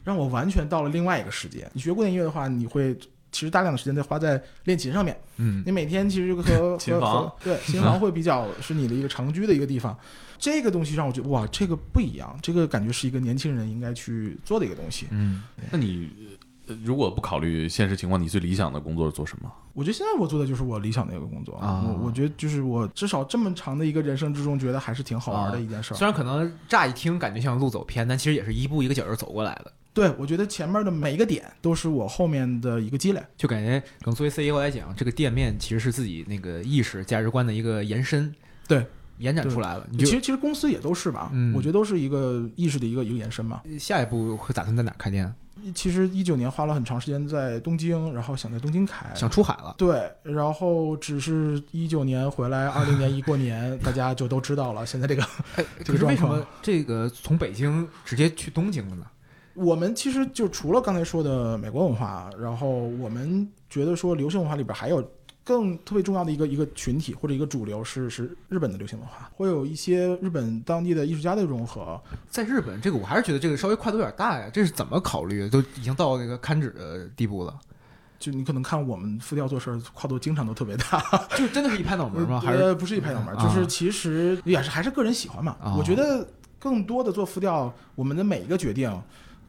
[0.06, 1.70] 让我完全到了另外一个世界。
[1.74, 2.98] 你学古典音乐的话，你会
[3.32, 5.20] 其实大量的时间在花在练琴上面。
[5.36, 9.96] 嗯，你每天其实和 琴和房和对琴房会比较是你的一个常居的一个地方。
[10.38, 15.08] 这个东西让我觉得哇，这个不一样，这个感觉是一个年轻人应该去做的一个东西。
[15.12, 16.10] 嗯，那你
[16.68, 19.52] 呃如果不考虑现实情况，你最理想的工作是做什么？
[19.74, 25.98] 我觉得现在我做的就是我理想的一个工作啊我我觉得就是我至少这么长的一个人生之中，觉得还是挺好玩的一件事儿。
[25.98, 29.74] 虽然可能乍一听感觉像路走偏，但其实也是一步一个脚印走过来的。
[29.96, 33.22] 对，我觉得前面的每一个点都是我后面的一个积累。
[33.38, 38.34] 就感觉可能作为 CEO 来讲，这个店面其实是自己那个意识、价值观的一个延伸，
[38.68, 38.86] 对，
[39.24, 39.88] 延展出来了。
[39.90, 43.62] 你其实其实公司也都是吧，嗯我觉得都是一个意识的一个一个延伸嘛。
[43.80, 45.34] 下一步会打算在哪开店？
[45.74, 49.74] 其实一九年花了很长时间在东京，然后想在东京开，想出海了。
[49.78, 54.86] 对，然后只是一九年回来，二零年一过年， 大家就都知道了。
[54.86, 55.24] 现在这个
[55.56, 59.06] 哎， 这个状况可是为什么这个从北京直接去东京了呢？
[59.54, 65.02] 我们其实就除了刚才说的美国文化，然后我们觉得说流行文化里边还有
[65.44, 72.02] 更特别重要的一个一个群体或者一个主流是是日本的流行文化，会有一些日本当地的艺术家的融合。
[72.30, 74.50] 在日本，这个我还是觉得这个稍微跨度有点大呀。
[74.54, 75.50] 这是怎么考虑的？
[75.50, 77.54] 都已经到那个堪指的地步了，
[78.18, 81.04] 就你可能看我们复调做事儿跨度经常都特别大，
[81.36, 82.40] 就真的是一拍脑门吗？
[82.44, 85.58] 还是呃不是一拍脑门儿，啊就是其实也是还是个人喜欢嘛。
[85.62, 86.26] 啊我觉得
[86.58, 88.90] 更多的做复调，我们的每一个决定，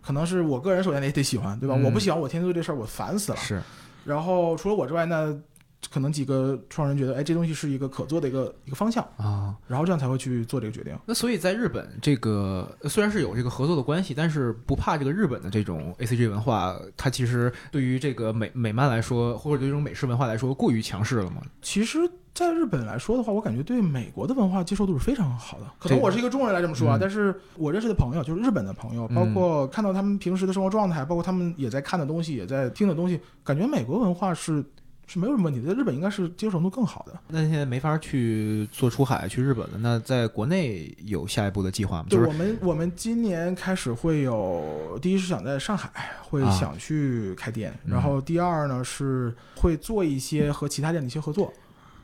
[0.02, 1.76] 可能是我个人首先得得喜欢，对吧？
[1.78, 3.38] 嗯我不喜欢，我天天做这事儿，我烦死了。
[3.38, 3.62] 是
[4.04, 5.32] 然后除了我之外，那
[5.90, 9.54] 可能几个创始人觉得，哎，这东西是一个可做的一个一个方向，啊？
[9.66, 10.96] 然后这样才会去做这个决定。
[11.06, 21.42] 那所以在日本，这个呃虽然是有这个合作的关系，但是不怕这个日本的这种 A C G 文化，它其实对于这个美美漫来说，或者对这种美式文化来说，过于强势了嘛？
[21.62, 21.98] 其实，
[22.34, 25.66] 在日本来说的话，我感觉对美国的文化接受度是非常好的。
[25.78, 34.64] 可能我是一个中国人来这么说啊，嗯但是我认识的朋友，就是日本的朋友，嗯包括看到他们平时的生活状态，包括他们也在看的东西，也在听的东西，感觉美国文化是
[35.06, 37.18] 是没有什么问题的，在日本应该是接受程度更好的。
[37.28, 42.06] 那现在没法去做出海去日本了，那在国内有下一步的计划吗？
[42.08, 51.52] 对就是我们我们今年开始会有，第一是想在上海会啊想去开店，嗯然后第二呢是会做一些和其他店的一些合作。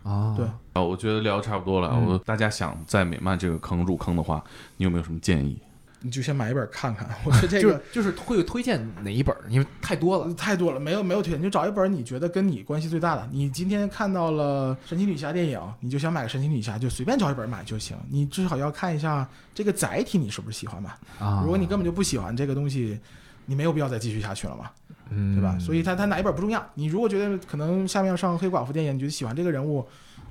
[0.03, 1.90] 啊，对啊，我觉得聊得差不多了。
[1.92, 4.42] 嗯我大家想在美漫这个坑入坑的话，
[4.76, 5.59] 你有没有什么建议？
[6.03, 9.42] 你就先买一本看看， 我觉得这就是个就是会推荐哪一本儿？
[9.48, 10.32] 因为太多了。
[10.34, 13.28] 太多了，没有没有推荐，你就找一本你觉得跟你关系最大的。
[13.30, 17.96] 你今天看到了神奇女侠电影，你就想买个神奇女侠，就随便找一本买就行。
[18.09, 20.98] 你至少要看一下这个载体你是不是喜欢吧。
[21.18, 22.98] 啊，如果你根本就不喜欢这个东西，
[23.46, 24.70] 你没有必要再继续下去了嘛。
[25.11, 25.59] 嗯，对吧？
[25.59, 29.84] 所以他他哪一本不重要，你如果觉得可能下面要上黑寡妇电影，你觉得喜欢这个人物，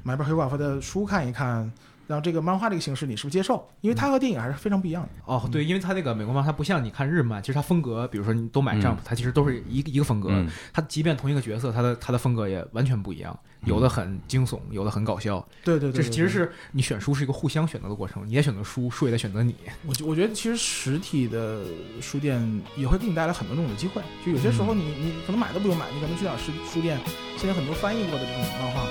[0.04, 1.70] 买本黑寡妇的书看一看，
[2.10, 3.70] 然后这个漫画这个形式你是不是接受？
[3.82, 5.10] 因为它和电影还是非常不一样的。
[5.26, 10.30] 哦，对，因为它那个美国漫，它不像你看日漫，其实它风格，比如说你都买 Jump，、它其实都是一个一个风格。
[10.32, 15.40] 嗯它即便同一个角色，它的它的风格也完全不一样，有的很惊悚，有的很搞笑。
[15.64, 19.54] 对对对对这是其实是你选书是一个互相选择的过程，你也选择书，书也在选择你。
[19.86, 21.64] 我觉我觉得其实实体的
[22.02, 22.42] 书店
[22.76, 24.02] 也会给你带来很多这种的机会。
[24.26, 27.00] 就有些时候你你可能买都不用买，你可能去点书书店，
[27.38, 28.82] 现在很多翻译过的这种漫画，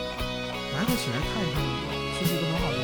[0.79, 1.64] 拿回起来看一看，
[2.21, 2.78] 这是一个很好的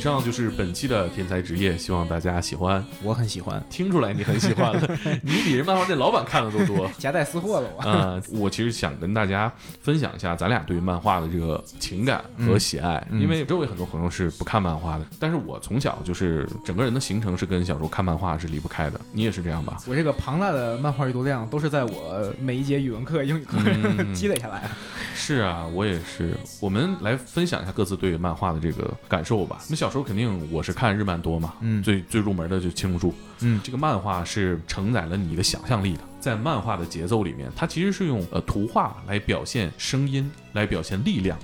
[0.00, 2.84] 上就是本期的天才职业，希望大家喜欢。
[3.02, 6.90] 我很喜欢，听出来你很喜欢了， 你比人漫画店老板看的都多。
[6.98, 7.82] 夹带私货了我。
[7.82, 19.00] 呃，我其实想跟大家分享一下咱俩对于漫画的这个情感和喜爱，嗯因为周围很多朋友是不看漫画的，但是我从小就是整个人的行程是跟小时候看漫画是离不开的。
[19.12, 19.78] 你也是这样吧？
[19.86, 24.70] 我这个庞大的漫画阅读量都是在我每一节语文课、英语课、嗯 积累下来的。
[25.14, 26.34] 是啊，我也是。
[26.60, 29.58] 我们来分享一下各自对漫画的这个感受吧。
[29.68, 33.08] 那小时候肯定我是看日漫多嘛，嗯最最入门的就是《青龙珠》。
[33.40, 41.38] 嗯这个漫画是承载了你的想象力的，在漫画的节奏里面，它其实是用呃图画来表现声音，来表现力量，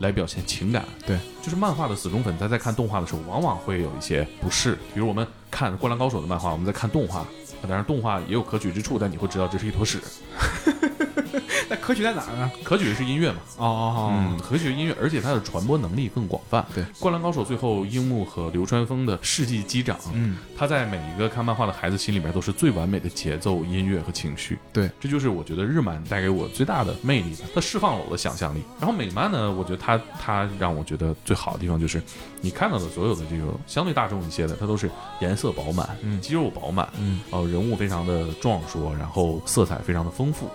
[0.00, 0.84] 来表现情感。
[1.06, 4.74] 对，就是漫画的死忠粉，他在看动画的时候，往往会有一些不适。
[4.92, 7.26] 比如我们看《灌篮高手》的漫画，我们在看动画，
[7.62, 10.00] 当然动画也有可取之处，但你会知道这是一坨屎。
[11.70, 12.50] 那可取在哪儿呢？
[12.64, 16.64] 可取的是音乐嘛，哦哦嗯，可取的音乐，而且它的传播能力更广泛。
[16.74, 24.58] 对，《灌篮高手》最后樱木和流川枫的世纪击掌，嗯，他在每一个看漫画的孩子心里面都是最完美的节奏、音乐和情绪。
[24.72, 28.62] 对，这就是我觉得日漫带给我最大的魅力，它释放了我的想象力。
[28.78, 32.02] 然后美漫呢，我觉得它它让我觉得最好的地方就是，
[32.40, 34.90] 你看到的所有的这个相对大众一些的，它都是
[35.20, 40.48] 颜色饱满，嗯肌肉饱满，嗯，呃，人物非常的壮硕，然后色彩非常的丰富。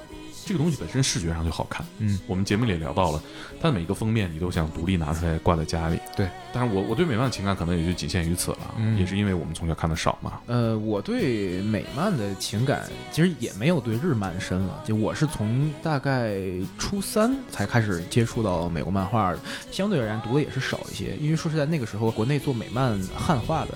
[0.47, 3.21] 这个东西本身视觉上就好看，嗯，我们节目里也聊到了，
[3.61, 6.29] 它的每一个封面你都想独立拿出来挂在家里，对。
[6.53, 16.37] 但是我我对美漫的情感可能也就仅限于此了，嗯也是因为我们从小看的少嘛，呃，我对美漫的情感其实也没有对日漫深了，就我是从大概
[16.79, 19.39] 初三才开始接触到美国漫画的，
[19.69, 23.73] 相对而言读的也是少一些，因为说实在那个时候国内做美漫汉化的。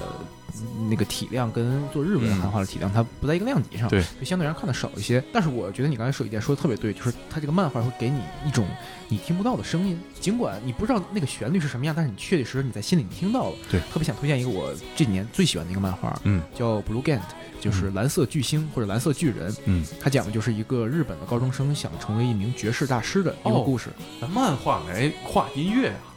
[0.89, 5.23] 那个体量跟做日文汉化的体量，它不在一个量级上，对，就相对而言看的少一些。
[5.31, 8.65] 但是我觉得你刚才说一点说的特别对，就是它这个漫画会给你一种
[9.07, 13.55] 你听不到的声音，尽管你不知道那个旋律是什么样，但是你确确实实你在心里听到了。
[13.69, 17.21] 对特别想推荐一个我这几年最喜欢的一个漫画，嗯叫 Blue Gant，
[17.59, 19.53] 就是蓝色巨星或者蓝色巨人。
[19.65, 23.89] 嗯，它讲的就是一个日本的高中生想成为一名爵士大师的一个哦故事。
[24.19, 26.10] 拿漫画来画音乐啊，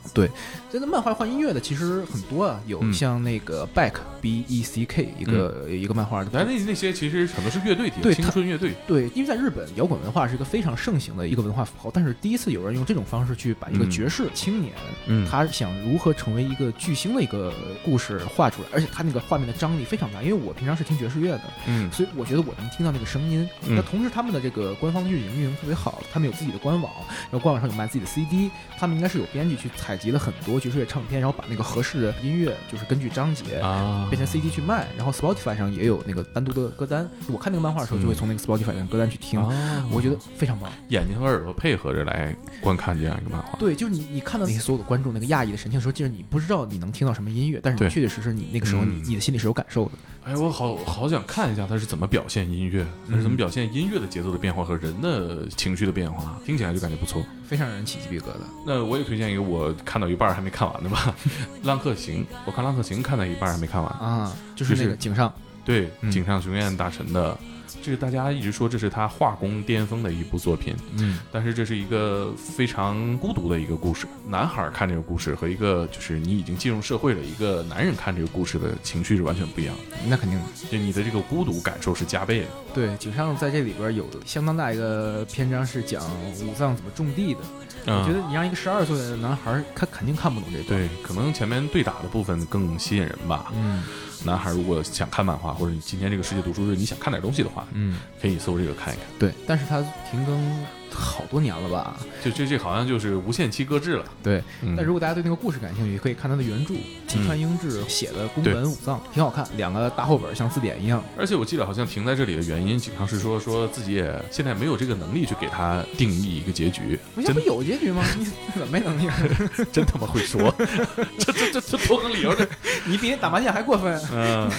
[0.70, 2.92] 这个漫画换音乐的其实很多啊，有嗯。
[2.92, 14.72] 像那个 Back B E C K 一个、一个漫画，但那那些其实很多是乐队体的，对青春乐队，对，因为在日本摇滚文化是一个非常盛行的一个文化符号，但是第一次有人用这种方式去把一个嗯爵士青年，
[15.06, 15.26] 嗯。
[15.28, 17.52] 他想如何成为一个巨星的一个
[17.84, 21.90] 故事画出来，而且他那个画面的张力非常大，因为我平常是听爵士乐的，嗯。
[21.90, 23.48] 所以我觉得我能听到那个声音。
[23.66, 23.74] 嗯。
[23.74, 26.92] 那同时他们的这个官方运营运营特别好，他们有自己的官网，
[27.30, 33.58] 然后官网上有卖自己的 CD，他们应该是有编辑去采集了很多爵士乐唱片，然后把那个合适的音乐就是根据章节。
[33.60, 37.08] 啊变成 CD 去卖，然后 Spotify 上也有那个单独的歌单。
[37.26, 40.70] 我看那个漫画的时候，就会从那个 Spotify 上歌单去听，啊我觉得非常棒。
[40.88, 49.92] 眼睛和耳朵配合着来观看这样一个漫画，对，就是你你看到那些所有的观众那个讶异的神情的时候，就是你不知道你能听到什么音乐，但是你确确实实你那个时候你嗯你的心里是有感受的。
[50.24, 57.22] 哎，我好好想看一下他是怎么表现音乐，他是怎么表现音乐的节奏的变化和人的情绪的变化，听起来就感觉不错。
[57.46, 58.44] 非常让人起鸡皮疙瘩。
[58.66, 61.14] 那我也推荐一个我看到一半还没看完的吧，
[61.66, 62.24] 《浪客行》。
[62.44, 63.90] 我看《浪客行》看到一半还没看完。
[63.92, 65.32] 啊，就是那个井上，
[65.64, 67.36] 对，嗯井上雄彦大神的
[67.82, 74.06] 这个大家一直说这是他画工巅峰的一部作品，嗯，但是这是一个非常孤独的一个故事。
[74.26, 80.44] 男孩看这个故事和一个就是你已经进入社会的一个男人看这个故事的情绪是完全不一样的，那肯定的。
[80.70, 82.46] 就你的这个孤独感受是加倍的。
[82.72, 86.02] 对，井上在这里边有相当大一个篇章是讲
[86.46, 87.40] 武藏怎么种地的。
[87.40, 90.80] 嗯我觉得你让一个十二岁的男孩儿，他肯定看不懂这段。
[90.80, 93.52] 对，可能前面对打的部分更吸引人吧。
[93.54, 93.82] 嗯
[94.24, 99.06] 男孩如果想看漫画，或者你今天这个世界读书日你想看点东西的话，嗯，可以搜这个看一看。
[99.18, 99.32] 对。
[99.46, 100.64] 但是他停更
[100.94, 101.96] 好多年了吧？
[102.24, 104.04] 就这这好像就是无限期搁置了。
[104.22, 104.42] 对。
[104.62, 106.74] 嗯但如果大家对那个故事感兴趣，可以看他的原著
[107.06, 111.02] 吉川英治写的宫本武藏，挺好看，两个大厚本像字典一样。
[111.18, 118.02] 而且我记得好像停在这里的原因，井上是说说自己也现在没有这个能力去给他定义一个结局，真不不有结局吗？
[118.18, 119.08] 你怎么没能力？
[119.72, 120.54] 真他妈会说，
[121.18, 122.46] 这这这这多个理由这。
[122.86, 124.00] 你比那打麻将还过分。
[124.12, 124.50] 嗯，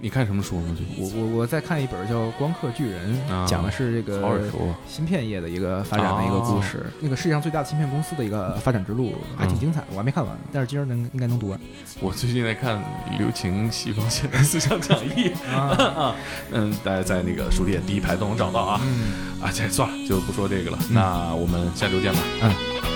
[0.00, 0.74] 你看什么书吗？
[0.76, 4.42] 最近我我我在看一本叫《光刻巨人》，啊讲的是这个。
[4.88, 9.86] 芯片业的一个发展的一个故事，那个世界上最大的芯片公司的一个发展之路，还挺精彩的。
[9.90, 11.58] 我还没看完，但是今儿能应该能读完。
[12.00, 12.78] 我最近在看
[13.18, 16.14] 《流行西方现代思想讲义》啊，
[16.52, 18.80] 嗯，大家在那个书店第一排都能找到啊。
[18.84, 20.78] 嗯啊，这算了，就不说这个了。
[20.90, 22.20] 那我们下周见吧。
[22.42, 22.91] 嗯。